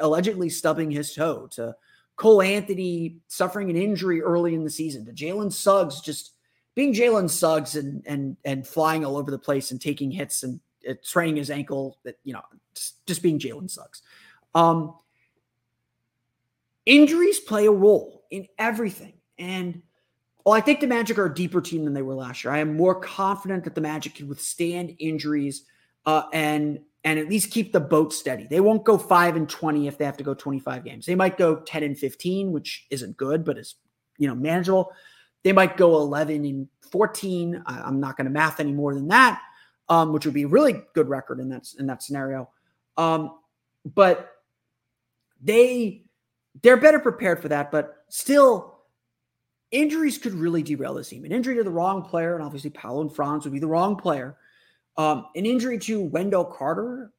allegedly 0.00 0.48
stubbing 0.48 0.90
his 0.90 1.14
toe 1.14 1.46
to 1.52 1.74
Cole 2.16 2.42
Anthony 2.42 3.16
suffering 3.28 3.68
an 3.70 3.76
injury 3.76 4.22
early 4.22 4.54
in 4.54 4.64
the 4.64 4.70
season 4.70 5.04
to 5.04 5.12
Jalen 5.12 5.52
Suggs 5.52 6.00
just 6.00 6.32
being 6.74 6.94
Jalen 6.94 7.28
Suggs 7.28 7.76
and 7.76 8.02
and 8.06 8.36
and 8.44 8.66
flying 8.66 9.04
all 9.04 9.16
over 9.16 9.30
the 9.30 9.38
place 9.38 9.72
and 9.72 9.80
taking 9.80 10.10
hits 10.10 10.42
and 10.42 10.60
uh, 10.88 10.94
spraining 11.02 11.36
his 11.36 11.50
ankle 11.50 11.98
that 12.04 12.18
you 12.24 12.32
know 12.32 12.42
just, 12.74 13.04
just 13.06 13.22
being 13.22 13.38
Jalen 13.38 13.70
Suggs. 13.70 14.02
Um, 14.54 14.94
injuries 16.86 17.40
play 17.40 17.66
a 17.66 17.72
role 17.72 18.24
in 18.30 18.46
everything 18.58 19.13
and 19.38 19.82
well, 20.44 20.54
I 20.54 20.60
think 20.60 20.80
the 20.80 20.86
Magic 20.86 21.18
are 21.18 21.26
a 21.26 21.34
deeper 21.34 21.62
team 21.62 21.84
than 21.84 21.94
they 21.94 22.02
were 22.02 22.14
last 22.14 22.44
year. 22.44 22.52
I 22.52 22.58
am 22.58 22.76
more 22.76 22.94
confident 22.94 23.64
that 23.64 23.74
the 23.74 23.80
Magic 23.80 24.16
can 24.16 24.28
withstand 24.28 24.94
injuries 24.98 25.64
uh, 26.06 26.24
and 26.32 26.80
and 27.02 27.18
at 27.18 27.28
least 27.28 27.50
keep 27.50 27.72
the 27.72 27.80
boat 27.80 28.12
steady. 28.14 28.46
They 28.48 28.60
won't 28.60 28.84
go 28.84 28.98
five 28.98 29.36
and 29.36 29.48
twenty 29.48 29.88
if 29.88 29.98
they 29.98 30.04
have 30.04 30.16
to 30.18 30.24
go 30.24 30.34
twenty 30.34 30.58
five 30.58 30.84
games. 30.84 31.06
They 31.06 31.14
might 31.14 31.38
go 31.38 31.56
ten 31.56 31.82
and 31.82 31.98
fifteen, 31.98 32.52
which 32.52 32.86
isn't 32.90 33.16
good, 33.16 33.44
but 33.44 33.58
is 33.58 33.76
you 34.18 34.28
know 34.28 34.34
manageable. 34.34 34.92
they 35.42 35.52
might 35.52 35.76
go 35.76 35.96
11 35.96 36.44
and 36.44 36.68
14. 36.90 37.62
I, 37.66 37.88
am 37.88 38.00
not 38.00 38.16
going 38.16 38.26
to 38.26 38.30
math 38.30 38.60
any 38.60 38.72
more 38.72 38.94
than 38.94 39.08
that, 39.08 39.40
um, 39.88 40.12
which 40.12 40.24
would 40.24 40.34
be 40.34 40.44
a 40.44 40.48
really 40.48 40.82
good 40.94 41.08
record 41.08 41.40
in 41.40 41.48
that 41.50 41.68
in 41.78 41.86
that 41.86 42.02
scenario. 42.02 42.48
Um, 42.96 43.38
but 43.84 44.30
they 45.42 46.04
they're 46.62 46.76
better 46.76 46.98
prepared 46.98 47.42
for 47.42 47.48
that. 47.48 47.70
But 47.70 48.04
still, 48.08 48.73
injuries 49.70 50.18
could 50.18 50.34
really 50.34 50.62
derail 50.62 50.94
this 50.94 51.08
team. 51.08 51.24
An 51.24 51.32
injury 51.32 51.56
to 51.56 51.64
the 51.64 51.70
wrong 51.70 52.02
player, 52.02 52.34
and 52.34 52.44
obviously 52.44 52.70
Paolo 52.70 53.02
and 53.02 53.14
Franz 53.14 53.44
would 53.44 53.52
be 53.52 53.58
the 53.58 53.66
wrong 53.66 53.96
player. 53.96 54.36
Um, 54.96 55.26
an 55.34 55.46
injury 55.46 55.78
to 55.80 56.00
Wendell 56.00 56.44
Carter, 56.44 57.12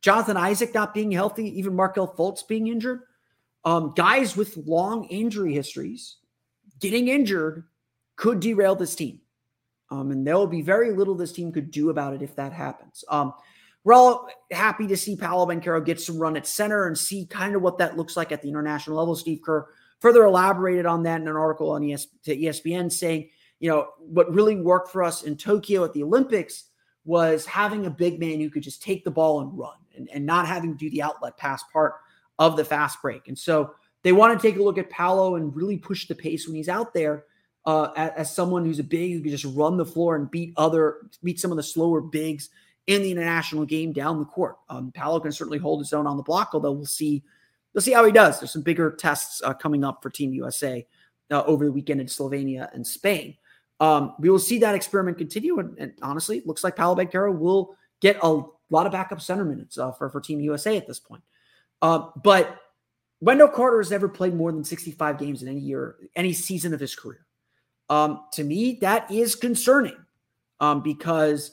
Jonathan 0.00 0.36
Isaac 0.36 0.72
not 0.74 0.94
being 0.94 1.10
healthy, 1.10 1.58
even 1.58 1.74
Markelle 1.74 2.14
Fultz 2.14 2.46
being 2.46 2.68
injured. 2.68 3.02
Um, 3.64 3.92
guys 3.94 4.36
with 4.36 4.56
long 4.56 5.04
injury 5.06 5.52
histories 5.52 6.16
getting 6.80 7.08
injured 7.08 7.64
could 8.16 8.40
derail 8.40 8.74
this 8.74 8.94
team. 8.94 9.20
Um, 9.90 10.10
and 10.10 10.26
there 10.26 10.36
will 10.36 10.46
be 10.46 10.62
very 10.62 10.92
little 10.92 11.14
this 11.14 11.32
team 11.32 11.50
could 11.52 11.70
do 11.70 11.90
about 11.90 12.14
it 12.14 12.22
if 12.22 12.36
that 12.36 12.52
happens. 12.52 13.04
Um, 13.08 13.32
we're 13.84 13.94
all 13.94 14.28
happy 14.50 14.86
to 14.86 14.96
see 14.96 15.16
Paolo 15.16 15.46
Banchero 15.46 15.84
get 15.84 16.00
some 16.00 16.18
run 16.18 16.36
at 16.36 16.46
center 16.46 16.86
and 16.86 16.98
see 16.98 17.26
kind 17.26 17.56
of 17.56 17.62
what 17.62 17.78
that 17.78 17.96
looks 17.96 18.16
like 18.16 18.32
at 18.32 18.42
the 18.42 18.48
international 18.48 18.98
level. 18.98 19.16
Steve 19.16 19.40
Kerr 19.42 19.66
further 20.00 20.24
elaborated 20.24 20.86
on 20.86 21.02
that 21.04 21.20
in 21.20 21.28
an 21.28 21.36
article 21.36 21.70
on 21.70 21.88
ES- 21.88 22.06
ESPN 22.26 22.90
saying, 22.90 23.28
you 23.60 23.68
know, 23.68 23.88
what 23.98 24.32
really 24.32 24.56
worked 24.56 24.90
for 24.90 25.02
us 25.02 25.22
in 25.22 25.36
Tokyo 25.36 25.84
at 25.84 25.92
the 25.92 26.02
Olympics 26.02 26.64
was 27.04 27.46
having 27.46 27.86
a 27.86 27.90
big 27.90 28.20
man 28.20 28.40
who 28.40 28.50
could 28.50 28.62
just 28.62 28.82
take 28.82 29.04
the 29.04 29.10
ball 29.10 29.40
and 29.40 29.58
run 29.58 29.76
and, 29.96 30.08
and 30.12 30.24
not 30.24 30.46
having 30.46 30.72
to 30.72 30.78
do 30.78 30.90
the 30.90 31.02
outlet 31.02 31.36
pass 31.36 31.62
part 31.72 31.94
of 32.38 32.56
the 32.56 32.64
fast 32.64 33.00
break. 33.02 33.28
And 33.28 33.38
so 33.38 33.74
they 34.02 34.12
want 34.12 34.38
to 34.38 34.46
take 34.46 34.58
a 34.58 34.62
look 34.62 34.78
at 34.78 34.90
Paolo 34.90 35.34
and 35.36 35.54
really 35.54 35.76
push 35.76 36.06
the 36.06 36.14
pace 36.14 36.46
when 36.46 36.54
he's 36.54 36.68
out 36.68 36.94
there 36.94 37.24
uh, 37.66 37.90
as, 37.96 38.10
as, 38.16 38.34
someone 38.34 38.64
who's 38.64 38.78
a 38.78 38.84
big 38.84 39.12
who 39.12 39.20
can 39.20 39.30
just 39.30 39.44
run 39.44 39.76
the 39.76 39.84
floor 39.84 40.16
and 40.16 40.30
beat 40.30 40.54
other 40.56 41.08
beat 41.22 41.40
some 41.40 41.50
of 41.50 41.56
the 41.56 41.62
slower 41.62 42.00
bigs 42.00 42.50
in 42.86 43.02
the 43.02 43.10
international 43.10 43.66
game 43.66 43.92
down 43.92 44.18
the 44.18 44.24
court. 44.24 44.56
Um, 44.70 44.92
Paolo 44.92 45.20
can 45.20 45.32
certainly 45.32 45.58
hold 45.58 45.80
his 45.80 45.92
own 45.92 46.06
on 46.06 46.16
the 46.16 46.22
block, 46.22 46.50
although 46.54 46.72
we'll 46.72 46.86
see 46.86 47.22
we'll 47.78 47.84
see 47.84 47.92
how 47.92 48.04
he 48.04 48.10
does. 48.10 48.40
There's 48.40 48.50
some 48.50 48.62
bigger 48.62 48.90
tests 48.90 49.40
uh, 49.40 49.54
coming 49.54 49.84
up 49.84 50.02
for 50.02 50.10
Team 50.10 50.32
USA 50.32 50.84
uh, 51.30 51.44
over 51.44 51.64
the 51.64 51.70
weekend 51.70 52.00
in 52.00 52.08
Slovenia 52.08 52.74
and 52.74 52.84
Spain. 52.84 53.36
Um, 53.78 54.14
we 54.18 54.30
will 54.30 54.40
see 54.40 54.58
that 54.58 54.74
experiment 54.74 55.16
continue, 55.16 55.60
and, 55.60 55.78
and 55.78 55.92
honestly, 56.02 56.38
it 56.38 56.46
looks 56.48 56.64
like 56.64 56.74
Paolo 56.74 56.96
Banchero 56.96 57.38
will 57.38 57.76
get 58.00 58.16
a 58.20 58.42
lot 58.70 58.86
of 58.86 58.90
backup 58.90 59.20
center 59.20 59.44
minutes 59.44 59.78
uh, 59.78 59.92
for 59.92 60.10
for 60.10 60.20
Team 60.20 60.40
USA 60.40 60.76
at 60.76 60.88
this 60.88 60.98
point. 60.98 61.22
Uh, 61.80 62.08
but 62.24 62.58
Wendell 63.20 63.46
Carter 63.46 63.78
has 63.78 63.92
never 63.92 64.08
played 64.08 64.34
more 64.34 64.50
than 64.50 64.64
65 64.64 65.16
games 65.16 65.42
in 65.44 65.48
any 65.48 65.60
year, 65.60 65.94
any 66.16 66.32
season 66.32 66.74
of 66.74 66.80
his 66.80 66.96
career. 66.96 67.26
Um, 67.88 68.24
to 68.32 68.42
me, 68.42 68.78
that 68.80 69.08
is 69.08 69.36
concerning 69.36 69.96
um, 70.58 70.82
because 70.82 71.52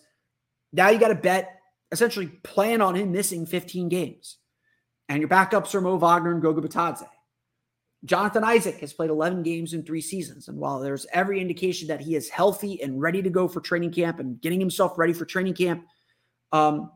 now 0.74 0.90
you 0.90 0.98
got 0.98 1.10
to 1.10 1.16
bet, 1.16 1.60
essentially 1.92 2.30
plan 2.42 2.82
on 2.82 2.96
him 2.96 3.12
missing 3.12 3.46
15 3.46 3.90
games. 3.90 4.38
And 5.10 5.20
your 5.20 5.30
backups 5.30 5.76
are 5.76 5.82
Mo 5.82 5.98
Wagner 5.98 6.32
and 6.32 6.42
Goga 6.42 6.62
Bitadze. 6.62 7.08
Jonathan 8.06 8.44
Isaac 8.44 8.80
has 8.80 8.94
played 8.94 9.10
11 9.10 9.44
games 9.44 9.74
in 9.74 9.84
three 9.84 10.02
seasons. 10.02 10.48
And 10.48 10.58
while 10.58 10.80
there's 10.80 11.08
every 11.12 11.42
indication 11.42 11.88
that 11.88 12.02
he 12.02 12.16
is 12.16 12.30
healthy 12.30 12.82
and 12.82 13.02
ready 13.02 13.22
to 13.22 13.30
go 13.30 13.48
for 13.48 13.62
training 13.62 13.92
camp 13.92 14.20
and 14.20 14.40
getting 14.42 14.60
himself 14.60 14.98
ready 14.98 15.14
for 15.14 15.26
training 15.26 15.56
camp, 15.56 15.86
um, 16.52 16.92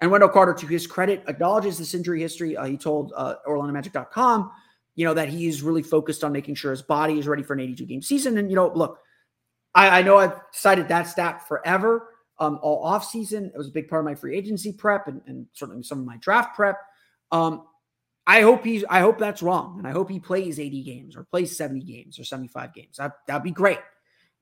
and 0.00 0.10
Wendell 0.10 0.30
Carter, 0.30 0.54
to 0.54 0.66
his 0.66 0.86
credit, 0.86 1.22
acknowledges 1.28 1.78
this 1.78 1.94
injury 1.94 2.20
history. 2.20 2.56
Uh, 2.56 2.64
he 2.64 2.76
told 2.76 3.12
uh, 3.16 3.36
OrlandoMagic.com, 3.46 4.50
you 4.96 5.04
know, 5.04 5.14
that 5.14 5.28
he's 5.28 5.62
really 5.62 5.82
focused 5.82 6.24
on 6.24 6.32
making 6.32 6.56
sure 6.56 6.72
his 6.72 6.82
body 6.82 7.18
is 7.18 7.28
ready 7.28 7.44
for 7.44 7.52
an 7.52 7.60
82 7.60 7.86
game 7.86 8.02
season. 8.02 8.38
And, 8.38 8.50
you 8.50 8.56
know, 8.56 8.72
look, 8.74 8.98
I, 9.74 10.00
I 10.00 10.02
know 10.02 10.18
I've 10.18 10.34
cited 10.52 10.88
that 10.88 11.06
stat 11.06 11.46
forever, 11.46 12.08
um, 12.40 12.58
all 12.62 12.84
off 12.84 13.04
season. 13.04 13.46
It 13.46 13.56
was 13.56 13.68
a 13.68 13.72
big 13.72 13.88
part 13.88 14.00
of 14.00 14.04
my 14.04 14.16
free 14.16 14.36
agency 14.36 14.72
prep 14.72 15.06
and, 15.06 15.22
and 15.26 15.46
certainly 15.52 15.84
some 15.84 16.00
of 16.00 16.04
my 16.04 16.16
draft 16.16 16.56
prep. 16.56 16.78
Um, 17.32 17.64
I 18.24 18.42
hope 18.42 18.64
he's, 18.64 18.84
I 18.88 19.00
hope 19.00 19.18
that's 19.18 19.42
wrong. 19.42 19.78
And 19.78 19.88
I 19.88 19.90
hope 19.90 20.08
he 20.08 20.20
plays 20.20 20.60
80 20.60 20.82
games 20.84 21.16
or 21.16 21.24
plays 21.24 21.56
70 21.56 21.80
games 21.80 22.20
or 22.20 22.24
75 22.24 22.72
games. 22.72 22.98
That, 22.98 23.12
that'd 23.26 23.42
be 23.42 23.50
great. 23.50 23.80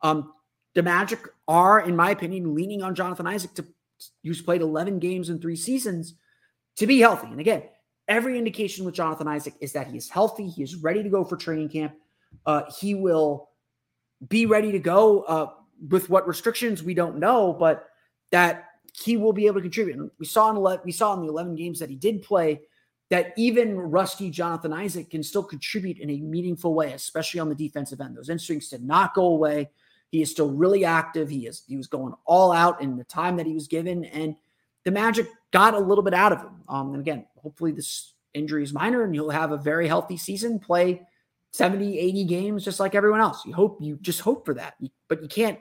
Um, 0.02 0.34
the 0.74 0.82
Magic 0.82 1.20
are, 1.48 1.80
in 1.80 1.96
my 1.96 2.10
opinion, 2.10 2.54
leaning 2.54 2.82
on 2.82 2.94
Jonathan 2.94 3.26
Isaac 3.26 3.54
to 3.54 3.64
who's 4.22 4.42
played 4.42 4.62
11 4.62 4.98
games 4.98 5.30
in 5.30 5.38
three 5.38 5.56
seasons, 5.56 6.14
to 6.76 6.86
be 6.86 7.00
healthy. 7.00 7.28
And 7.28 7.40
again, 7.40 7.64
every 8.08 8.38
indication 8.38 8.84
with 8.84 8.94
Jonathan 8.94 9.28
Isaac 9.28 9.54
is 9.60 9.72
that 9.72 9.88
he 9.88 9.96
is 9.96 10.08
healthy. 10.08 10.48
He 10.48 10.62
is 10.62 10.76
ready 10.76 11.02
to 11.02 11.08
go 11.08 11.24
for 11.24 11.36
training 11.36 11.68
camp. 11.68 11.94
Uh, 12.46 12.62
he 12.78 12.94
will 12.94 13.50
be 14.28 14.46
ready 14.46 14.72
to 14.72 14.78
go 14.78 15.22
uh, 15.22 15.50
with 15.88 16.08
what 16.08 16.28
restrictions 16.28 16.82
we 16.82 16.94
don't 16.94 17.18
know, 17.18 17.52
but 17.52 17.88
that 18.30 18.66
he 18.94 19.16
will 19.16 19.32
be 19.32 19.46
able 19.46 19.56
to 19.56 19.62
contribute. 19.62 19.96
And 19.96 20.10
we 20.18 20.26
saw 20.26 20.50
in 20.50 20.56
11, 20.56 20.82
we 20.84 20.92
saw 20.92 21.14
in 21.14 21.20
the 21.20 21.28
11 21.28 21.56
games 21.56 21.78
that 21.80 21.90
he 21.90 21.96
did 21.96 22.22
play 22.22 22.60
that 23.10 23.34
even 23.36 23.76
rusty 23.76 24.30
Jonathan 24.30 24.72
Isaac 24.72 25.10
can 25.10 25.22
still 25.22 25.42
contribute 25.42 25.98
in 25.98 26.10
a 26.10 26.20
meaningful 26.20 26.74
way, 26.74 26.92
especially 26.92 27.40
on 27.40 27.48
the 27.48 27.54
defensive 27.54 28.00
end. 28.00 28.16
Those 28.16 28.30
instincts 28.30 28.70
did 28.70 28.84
not 28.84 29.14
go 29.14 29.26
away. 29.26 29.70
He 30.10 30.22
is 30.22 30.30
still 30.30 30.50
really 30.50 30.84
active. 30.84 31.28
He 31.28 31.46
is 31.46 31.62
he 31.66 31.76
was 31.76 31.86
going 31.86 32.14
all 32.24 32.52
out 32.52 32.80
in 32.80 32.96
the 32.96 33.04
time 33.04 33.36
that 33.36 33.46
he 33.46 33.54
was 33.54 33.68
given, 33.68 34.04
and 34.04 34.34
the 34.84 34.90
Magic 34.90 35.28
got 35.50 35.74
a 35.74 35.78
little 35.78 36.02
bit 36.02 36.14
out 36.14 36.32
of 36.32 36.40
him. 36.40 36.62
Um, 36.68 36.92
and 36.92 37.00
again, 37.00 37.26
hopefully 37.36 37.72
this 37.72 38.14
injury 38.34 38.62
is 38.62 38.72
minor, 38.72 39.04
and 39.04 39.14
you'll 39.14 39.30
have 39.30 39.52
a 39.52 39.56
very 39.56 39.86
healthy 39.86 40.16
season, 40.16 40.58
play 40.58 41.06
70, 41.52 41.98
80 41.98 42.24
games 42.24 42.64
just 42.64 42.80
like 42.80 42.94
everyone 42.94 43.20
else. 43.20 43.44
You 43.44 43.52
hope 43.52 43.78
you 43.80 43.98
just 44.00 44.20
hope 44.20 44.44
for 44.44 44.54
that, 44.54 44.74
but 45.08 45.22
you 45.22 45.28
can't. 45.28 45.58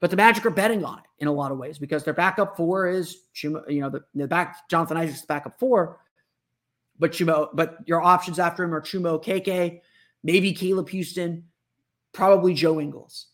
But 0.00 0.10
the 0.10 0.16
Magic 0.16 0.44
are 0.46 0.50
betting 0.50 0.84
on 0.84 0.98
it 0.98 1.04
in 1.20 1.28
a 1.28 1.32
lot 1.32 1.52
of 1.52 1.58
ways 1.58 1.78
because 1.78 2.02
their 2.02 2.14
backup 2.14 2.56
four 2.56 2.88
is 2.88 3.18
you 3.40 3.62
know, 3.68 3.88
the, 3.88 4.02
the 4.14 4.26
back 4.26 4.68
Jonathan 4.68 4.96
Isaac's 4.96 5.24
backup 5.24 5.58
four, 5.60 6.00
but 7.02 7.10
Chuma, 7.10 7.48
but 7.52 7.78
your 7.84 8.00
options 8.00 8.38
after 8.38 8.62
him 8.62 8.72
are 8.72 8.80
Chuma 8.80 9.20
Okeke, 9.20 9.80
maybe 10.22 10.52
Caleb 10.52 10.88
Houstan, 10.88 11.42
probably 12.12 12.54
Joe 12.54 12.80
Ingles. 12.80 13.26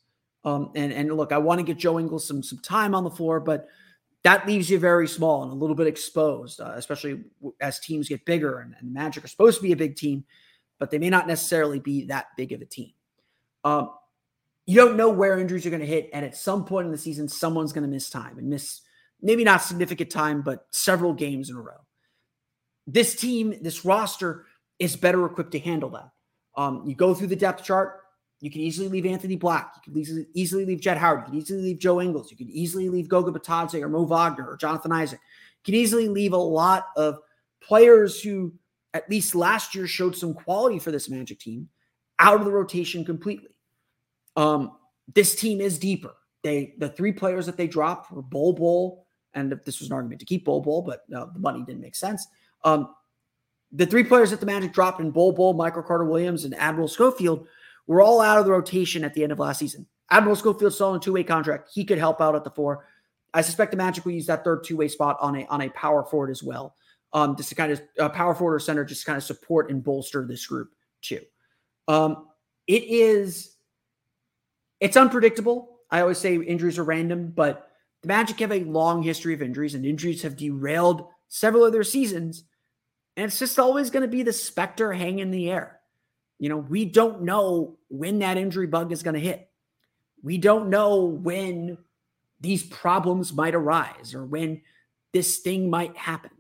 Um, 0.43 0.73
and 0.75 0.91
and 0.91 1.15
look, 1.15 1.33
I 1.33 1.39
want 1.39 1.59
to 1.59 1.67
get 1.67 1.77
Joe 1.77 2.01
Ingles 2.01 2.27
some 2.27 2.43
some 2.43 2.61
time 2.61 2.95
on 2.95 3.05
the 3.05 3.11
floor, 3.11 3.41
but 3.41 3.69
that 4.23 4.47
leaves 4.47 4.71
you 4.71 4.79
very 4.79 5.07
small 5.07 5.43
and 5.43 5.53
a 5.53 5.55
little 5.55 5.77
bit 5.77 5.87
exposed, 5.87 6.63
uh, 6.63 6.73
especially 6.77 7.25
as 7.61 7.79
teams 7.79 8.09
get 8.09 8.25
bigger. 8.25 8.61
And, 8.61 8.75
and, 8.81 8.93
Magic 8.93 9.23
are 9.23 9.29
supposed 9.29 9.59
to 9.59 9.63
be 9.63 9.73
a 9.73 9.77
big 9.77 9.97
team, 9.97 10.25
but 10.79 10.91
they 10.91 10.99
may 10.99 11.11
not 11.11 11.29
necessarily 11.29 11.79
be 11.79 12.07
that 12.07 12.29
big 12.39 12.53
of 12.53 12.63
a 12.63 12.65
team. 12.65 12.93
Um, 13.65 13.91
you 14.65 14.77
don't 14.77 14.97
know 14.97 15.11
where 15.11 15.39
injuries 15.39 15.67
are 15.67 15.71
going 15.71 15.81
to 15.81 15.87
hit, 15.87 16.09
and 16.15 16.25
at 16.25 16.39
some 16.39 16.65
point 16.65 16.87
in 16.87 16.93
the 16.93 16.97
season, 16.97 17.29
someone's 17.29 17.75
going 17.75 17.85
to 17.85 17.91
miss 17.91 18.09
time 18.09 18.39
and 18.39 18.49
miss 18.49 18.81
maybe 19.21 19.45
not 19.45 19.63
significant 19.63 20.11
time, 20.11 20.41
but 20.41 20.67
several 20.71 21.13
games 21.13 21.51
in 21.51 21.57
a 21.57 21.61
row. 21.61 21.85
This 22.89 23.15
team, 23.15 23.55
this 23.61 23.85
roster, 23.85 24.47
is 24.79 24.97
better 24.97 25.27
equipped 25.27 25.53
to 25.53 25.59
handle 25.59 25.91
that. 25.91 26.11
Um, 26.57 26.85
you 26.87 26.95
go 26.95 27.15
through 27.15 27.27
the 27.27 27.37
depth 27.37 27.63
chart. 27.63 28.01
You 28.41 28.51
can 28.51 28.63
easily 28.63 28.89
leave 28.89 29.05
Anthony 29.05 29.37
Black. 29.37 29.75
You 29.77 29.93
can 29.93 30.01
easily, 30.01 30.27
easily 30.33 30.65
leave 30.65 30.81
Jett 30.81 30.97
Howard. 30.97 31.21
You 31.21 31.27
can 31.27 31.35
easily 31.35 31.63
leave 31.63 31.79
Joe 31.79 32.01
Ingles. 32.01 32.31
You 32.31 32.37
can 32.37 32.49
easily 32.49 32.89
leave 32.89 33.09
Goga 33.09 33.31
Bitadze 33.31 33.81
or 33.83 33.89
Mo 33.91 34.05
Wagner 34.05 34.49
or 34.49 34.57
Jonathan 34.57 34.91
Isaac. 34.91 35.21
You 35.21 35.73
can 35.73 35.81
easily 35.81 36.09
leave 36.09 36.33
a 36.33 36.39
lot 36.39 36.87
of 36.97 37.19
players 37.61 38.23
who, 38.23 38.55
at 38.95 39.11
least 39.11 39.35
last 39.35 39.75
year, 39.75 39.87
showed 39.87 40.17
some 40.17 40.33
quality 40.33 40.79
for 40.79 40.91
this 40.91 41.11
Magic 41.11 41.39
team 41.39 41.69
out 42.19 42.39
of 42.39 42.47
the 42.47 42.53
rotation 42.53 43.05
completely. 43.05 43.59
Um, 44.35 44.73
this 45.15 45.35
team 45.35 45.61
is 45.61 45.79
deeper. 45.79 46.15
They 46.43 46.75
the 46.79 46.89
three 46.89 47.13
players 47.13 47.45
that 47.47 47.57
they 47.57 47.67
dropped 47.67 48.11
were 48.13 48.23
Bol 48.23 48.55
Bol, 48.55 49.07
and 49.35 49.53
this 49.67 49.81
was 49.81 49.91
an 49.91 49.95
argument 49.95 50.21
to 50.21 50.27
keep 50.27 50.45
Bol 50.45 50.63
Bol, 50.63 50.83
but 50.83 51.01
uh, 51.15 51.27
the 51.33 51.41
money 51.41 51.63
didn't 51.65 51.83
make 51.83 51.97
sense. 51.97 52.27
Um, 52.65 52.95
the 53.73 53.87
three 53.87 54.05
players 54.05 54.31
that 54.31 54.41
the 54.41 54.47
Magic 54.47 54.73
dropped 54.73 55.01
in 55.01 55.11
Bol 55.11 55.33
Bol, 55.33 55.55
Michael 55.55 55.83
Carter 55.83 56.05
Williams, 56.05 56.45
and 56.45 56.55
Admiral 56.55 56.89
Schofield 56.89 57.47
were 57.87 58.03
all 58.03 58.21
out 58.21 58.39
of 58.39 58.45
the 58.45 58.53
rotation 58.53 59.05
at 59.05 59.15
the 59.15 59.23
end 59.23 59.33
of 59.33 59.39
last 59.39 59.59
season. 59.59 59.87
Admiral 60.11 60.37
Schofield 60.37 60.73
still 60.73 60.89
on 60.89 60.97
a 60.97 61.01
two-way 61.01 61.23
contract. 61.23 61.71
He 61.73 61.85
could 61.85 61.99
help 61.99 62.21
out 62.21 62.35
at 62.35 62.45
the 62.45 62.51
four. 62.51 62.87
I 63.35 63.43
suspect 63.43 63.73
the 63.73 63.77
Magic 63.77 64.05
will 64.05 64.13
use 64.13 64.27
that 64.27 64.43
third 64.43 64.65
two-way 64.65 64.89
spot 64.89 65.19
on 65.21 65.37
a 65.37 65.47
on 65.47 65.63
a 65.63 65.69
power 65.71 66.05
forward 66.05 66.31
as 66.31 66.43
well. 66.43 66.75
Um, 67.13 67.37
just 67.37 67.49
to 67.51 67.55
kind 67.55 67.73
of 67.73 67.83
uh, 67.99 68.09
power 68.09 68.35
forward 68.35 68.55
or 68.55 68.61
center, 68.61 68.85
just 68.85 69.07
kind 69.07 69.17
of 69.17 69.23
support 69.23 69.71
and 69.71 69.83
bolster 69.83 70.27
this 70.27 70.47
group 70.47 70.71
too. 71.03 71.21
Um, 71.89 72.29
it 72.67 72.85
is 72.85 73.57
it's 74.81 74.97
unpredictable. 74.97 75.81
I 75.91 76.01
always 76.01 76.19
say 76.19 76.37
injuries 76.37 76.79
are 76.79 76.85
random, 76.85 77.33
but 77.35 77.71
the 78.03 78.09
Magic 78.09 78.39
have 78.41 78.53
a 78.53 78.65
long 78.65 79.03
history 79.03 79.35
of 79.35 79.43
injuries, 79.43 79.75
and 79.75 79.85
injuries 79.85 80.23
have 80.23 80.37
derailed 80.37 81.07
several 81.29 81.65
of 81.65 81.73
their 81.73 81.85
seasons. 81.85 82.45
And 83.19 83.25
it's 83.25 83.41
just 83.41 83.59
always 83.59 83.91
going 83.91 84.03
to 84.03 84.09
be 84.09 84.23
the 84.23 84.33
specter 84.33 84.93
hanging 84.93 85.19
in 85.19 85.33
the 85.33 85.51
air. 85.51 85.81
You 86.39 86.49
know, 86.49 86.57
we 86.57 86.85
don't 86.85 87.23
know 87.23 87.77
when 87.89 88.21
that 88.21 88.37
injury 88.37 88.69
bug 88.69 88.93
is 88.93 89.03
going 89.03 89.15
to 89.15 89.21
hit. 89.21 89.51
We 90.23 90.39
don't 90.39 90.71
know 90.71 91.05
when 91.05 91.79
these 92.41 92.63
problems 92.63 93.33
might 93.33 93.57
arise 93.57 94.15
or 94.15 94.25
when 94.25 94.63
this 95.13 95.39
thing 95.39 95.69
might 95.69 95.97
happen. 95.97 96.31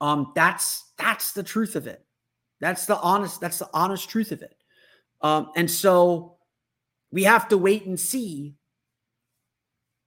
Um, 0.00 0.32
that's 0.34 0.90
that's 0.98 1.34
the 1.34 1.44
truth 1.44 1.76
of 1.76 1.86
it. 1.86 2.04
That's 2.60 2.86
the 2.86 2.98
honest, 2.98 3.40
that's 3.40 3.60
the 3.60 3.70
honest 3.72 4.10
truth 4.10 4.32
of 4.32 4.42
it. 4.42 4.56
Um, 5.20 5.52
and 5.54 5.70
so 5.70 6.34
we 7.12 7.22
have 7.22 7.46
to 7.50 7.58
wait 7.58 7.86
and 7.86 7.98
see, 7.98 8.56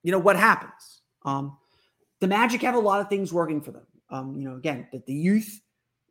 you 0.03 0.11
know, 0.11 0.19
what 0.19 0.35
happens. 0.35 0.99
Um, 1.23 1.57
the 2.19 2.27
Magic 2.27 2.63
have 2.63 2.75
a 2.75 2.79
lot 2.79 2.99
of 2.99 3.07
things 3.07 3.31
working 3.31 3.61
for 3.61 3.71
them. 3.71 3.87
Um, 4.09 4.35
you 4.35 4.47
know, 4.49 4.55
again, 4.55 4.87
that 4.91 5.05
the 5.05 5.13
youth 5.13 5.61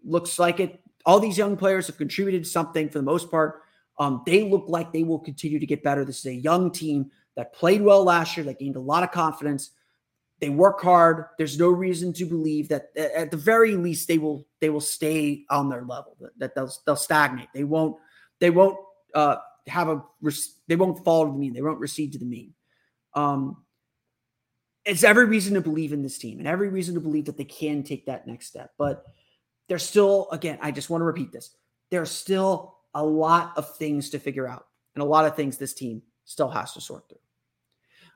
looks 0.04 0.38
like 0.38 0.60
it. 0.60 0.80
All 1.04 1.20
these 1.20 1.38
young 1.38 1.56
players 1.56 1.86
have 1.86 1.96
contributed 1.96 2.46
something 2.46 2.88
for 2.88 2.98
the 2.98 3.04
most 3.04 3.30
part. 3.30 3.62
Um, 3.98 4.22
they 4.26 4.42
look 4.48 4.64
like 4.68 4.92
they 4.92 5.02
will 5.02 5.18
continue 5.18 5.58
to 5.58 5.66
get 5.66 5.82
better. 5.82 6.04
This 6.04 6.18
is 6.20 6.26
a 6.26 6.34
young 6.34 6.70
team 6.70 7.10
that 7.36 7.52
played 7.52 7.82
well 7.82 8.04
last 8.04 8.36
year, 8.36 8.44
that 8.46 8.58
gained 8.58 8.76
a 8.76 8.80
lot 8.80 9.02
of 9.02 9.12
confidence. 9.12 9.70
They 10.40 10.50
work 10.50 10.82
hard. 10.82 11.26
There's 11.38 11.58
no 11.58 11.68
reason 11.68 12.12
to 12.14 12.26
believe 12.26 12.68
that 12.68 12.88
at 12.96 13.30
the 13.30 13.36
very 13.38 13.74
least 13.76 14.06
they 14.08 14.18
will 14.18 14.46
they 14.60 14.68
will 14.68 14.82
stay 14.82 15.44
on 15.48 15.70
their 15.70 15.82
level. 15.82 16.16
That 16.36 16.54
they'll 16.54 16.70
they'll 16.84 16.96
stagnate. 16.96 17.48
They 17.54 17.64
won't 17.64 17.96
they 18.38 18.50
won't 18.50 18.76
uh, 19.14 19.36
have 19.66 19.88
a 19.88 20.02
they 20.68 20.76
won't 20.76 21.02
fall 21.04 21.24
to 21.24 21.32
the 21.32 21.38
mean. 21.38 21.54
They 21.54 21.62
won't 21.62 21.80
recede 21.80 22.12
to 22.12 22.18
the 22.18 22.26
mean. 22.26 22.52
Um, 23.14 23.64
it's 24.86 25.02
every 25.02 25.26
reason 25.26 25.54
to 25.54 25.60
believe 25.60 25.92
in 25.92 26.02
this 26.02 26.16
team 26.16 26.38
and 26.38 26.46
every 26.46 26.68
reason 26.68 26.94
to 26.94 27.00
believe 27.00 27.24
that 27.24 27.36
they 27.36 27.44
can 27.44 27.82
take 27.82 28.06
that 28.06 28.26
next 28.26 28.46
step. 28.46 28.72
But 28.78 29.04
there's 29.68 29.82
still, 29.82 30.28
again, 30.30 30.58
I 30.62 30.70
just 30.70 30.88
want 30.88 31.00
to 31.00 31.06
repeat 31.06 31.32
this. 31.32 31.56
There's 31.90 32.10
still 32.10 32.76
a 32.94 33.04
lot 33.04 33.52
of 33.56 33.76
things 33.76 34.10
to 34.10 34.20
figure 34.20 34.48
out 34.48 34.66
and 34.94 35.02
a 35.02 35.06
lot 35.06 35.26
of 35.26 35.34
things 35.34 35.58
this 35.58 35.74
team 35.74 36.02
still 36.24 36.48
has 36.48 36.72
to 36.74 36.80
sort 36.80 37.08
through. 37.08 37.18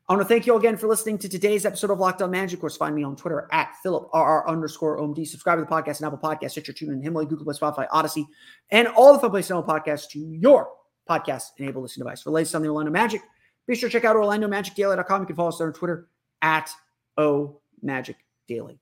I 0.09 0.15
want 0.15 0.23
to 0.23 0.29
thank 0.29 0.47
you 0.47 0.53
all 0.53 0.59
again 0.59 0.77
for 0.77 0.89
listening 0.89 1.19
to 1.19 1.29
today's 1.29 1.67
episode 1.67 1.91
of 1.91 1.99
Locked 1.99 2.23
On 2.23 2.31
Magic. 2.31 2.57
Of 2.57 2.61
course, 2.61 2.77
find 2.77 2.95
me 2.95 3.05
on 3.05 3.15
Twitter 3.15 3.49
at 3.53 3.73
PhilipRR 3.85 4.47
underscore 4.47 4.99
OMD. 4.99 5.27
Subscribe 5.27 5.59
to 5.59 5.65
the 5.65 5.71
podcast 5.71 6.03
and 6.03 6.07
Apple 6.07 6.19
Podcasts, 6.19 6.53
Stitcher, 6.53 6.73
TuneIn, 6.73 7.03
Himalaya, 7.03 7.29
Google 7.29 7.45
Play, 7.45 7.55
Spotify, 7.55 7.87
Odyssey, 7.93 8.27
and 8.71 8.89
all 8.89 9.13
the 9.13 9.21
Fun 9.21 9.31
Play 9.31 9.43
Channel 9.43 9.63
podcasts 9.63 10.09
to 10.11 10.19
your 10.19 10.71
podcast 11.09 11.51
enabled 11.59 11.83
listening 11.83 12.07
device. 12.07 12.23
For 12.23 12.31
latest 12.31 12.55
on 12.55 12.63
the 12.63 12.69
Orlando 12.69 12.91
Magic, 12.91 13.23
be 13.69 13.77
sure 13.77 13.89
to 13.89 13.93
check 13.93 14.05
out 14.05 14.17
OrlandoMagicDaily.com. 14.17 15.23
You 15.23 15.27
can 15.27 15.37
follow 15.37 15.51
us 15.51 15.59
there 15.59 15.69
on 15.69 15.73
Twitter 15.75 16.09
at 16.43 16.71
O 17.17 17.61
Magic 17.83 18.17
Daily. 18.49 18.79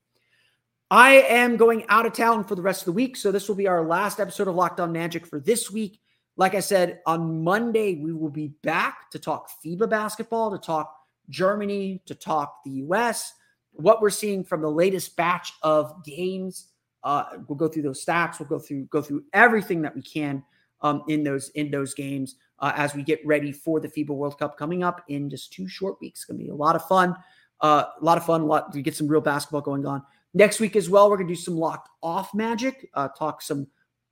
I 0.90 1.16
am 1.28 1.56
going 1.56 1.84
out 1.88 2.06
of 2.06 2.14
town 2.14 2.44
for 2.44 2.54
the 2.54 2.62
rest 2.62 2.82
of 2.82 2.86
the 2.86 2.92
week, 2.92 3.16
so 3.16 3.30
this 3.30 3.46
will 3.46 3.56
be 3.56 3.68
our 3.68 3.86
last 3.86 4.20
episode 4.20 4.48
of 4.48 4.54
Locked 4.54 4.80
On 4.80 4.90
Magic 4.90 5.26
for 5.26 5.38
this 5.38 5.70
week. 5.70 6.00
Like 6.36 6.54
I 6.54 6.60
said, 6.60 7.00
on 7.04 7.42
Monday, 7.42 7.96
we 7.96 8.12
will 8.12 8.30
be 8.30 8.48
back 8.62 9.10
to 9.10 9.18
talk 9.18 9.50
FIBA 9.62 9.90
basketball, 9.90 10.50
to 10.50 10.58
talk 10.58 10.94
Germany, 11.28 12.00
to 12.06 12.14
talk 12.14 12.60
the 12.64 12.70
US, 12.70 13.34
what 13.72 14.00
we're 14.00 14.08
seeing 14.08 14.44
from 14.44 14.62
the 14.62 14.70
latest 14.70 15.14
batch 15.16 15.52
of 15.62 16.04
games. 16.04 16.68
Uh, 17.04 17.24
we'll 17.46 17.56
go 17.56 17.68
through 17.68 17.82
those 17.82 18.04
stats. 18.04 18.40
We'll 18.40 18.48
go 18.48 18.58
through 18.58 18.84
go 18.86 19.02
through 19.02 19.24
everything 19.32 19.82
that 19.82 19.94
we 19.94 20.02
can 20.02 20.42
um, 20.80 21.02
in 21.08 21.22
those 21.22 21.50
in 21.50 21.70
those 21.70 21.94
games 21.94 22.36
uh, 22.60 22.72
as 22.74 22.94
we 22.94 23.02
get 23.02 23.24
ready 23.26 23.52
for 23.52 23.78
the 23.78 23.88
FIBA 23.88 24.08
World 24.08 24.38
Cup 24.38 24.56
coming 24.56 24.82
up 24.82 25.04
in 25.08 25.28
just 25.28 25.52
two 25.52 25.68
short 25.68 26.00
weeks. 26.00 26.20
It's 26.20 26.24
gonna 26.24 26.38
be 26.38 26.48
a 26.48 26.54
lot 26.54 26.76
of 26.76 26.86
fun. 26.86 27.14
Uh, 27.60 27.84
a 28.00 28.04
lot 28.04 28.18
of 28.18 28.24
fun. 28.24 28.42
A 28.42 28.46
lot 28.46 28.72
to 28.72 28.82
get 28.82 28.94
some 28.94 29.08
real 29.08 29.20
basketball 29.20 29.60
going 29.60 29.84
on 29.86 30.02
next 30.34 30.60
week 30.60 30.76
as 30.76 30.88
well. 30.88 31.10
We're 31.10 31.16
gonna 31.16 31.28
do 31.28 31.34
some 31.34 31.56
locked 31.56 31.88
off 32.02 32.34
magic. 32.34 32.88
Uh, 32.94 33.08
talk 33.08 33.42
some 33.42 33.66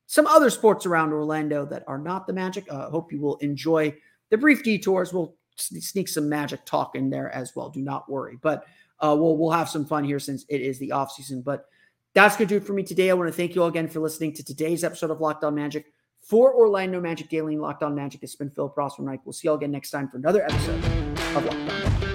some 0.06 0.26
other 0.26 0.50
sports 0.50 0.86
around 0.86 1.12
Orlando 1.12 1.66
that 1.66 1.84
are 1.86 1.98
not 1.98 2.26
the 2.26 2.32
Magic. 2.32 2.64
Uh, 2.70 2.88
hope 2.90 3.12
you 3.12 3.20
will 3.20 3.36
enjoy 3.38 3.94
the 4.30 4.38
brief 4.38 4.62
detours. 4.62 5.12
We'll 5.12 5.34
sneak 5.56 6.08
some 6.08 6.28
Magic 6.28 6.64
talk 6.64 6.94
in 6.94 7.10
there 7.10 7.30
as 7.32 7.54
well. 7.56 7.70
Do 7.70 7.80
not 7.82 8.08
worry, 8.08 8.38
but 8.40 8.66
uh, 9.00 9.16
we'll 9.18 9.36
we'll 9.36 9.50
have 9.50 9.68
some 9.68 9.84
fun 9.84 10.04
here 10.04 10.18
since 10.18 10.44
it 10.48 10.60
is 10.60 10.78
the 10.78 10.92
off 10.92 11.12
season. 11.12 11.42
But 11.42 11.66
that's 12.14 12.36
gonna 12.36 12.46
do 12.46 12.56
it 12.56 12.64
for 12.64 12.72
me 12.72 12.82
today. 12.82 13.10
I 13.10 13.14
want 13.14 13.28
to 13.28 13.36
thank 13.36 13.54
you 13.54 13.62
all 13.62 13.68
again 13.68 13.88
for 13.88 14.00
listening 14.00 14.32
to 14.34 14.44
today's 14.44 14.84
episode 14.84 15.10
of 15.10 15.20
Locked 15.20 15.44
On 15.44 15.54
Magic. 15.54 15.86
For 16.22 16.52
Orlando 16.54 17.00
Magic 17.00 17.28
Daily 17.28 17.56
Locked 17.56 17.84
On 17.84 17.94
Magic, 17.94 18.22
it's 18.24 18.34
been 18.34 18.50
Philip 18.50 18.74
Rossman-Reich. 18.74 19.20
We'll 19.24 19.32
see 19.32 19.46
you 19.46 19.52
all 19.52 19.56
again 19.58 19.70
next 19.70 19.92
time 19.92 20.08
for 20.08 20.16
another 20.16 20.42
episode 20.42 20.84
of 21.36 21.44
Locked 21.44 21.54
On 21.54 21.66
Magic. 21.66 22.05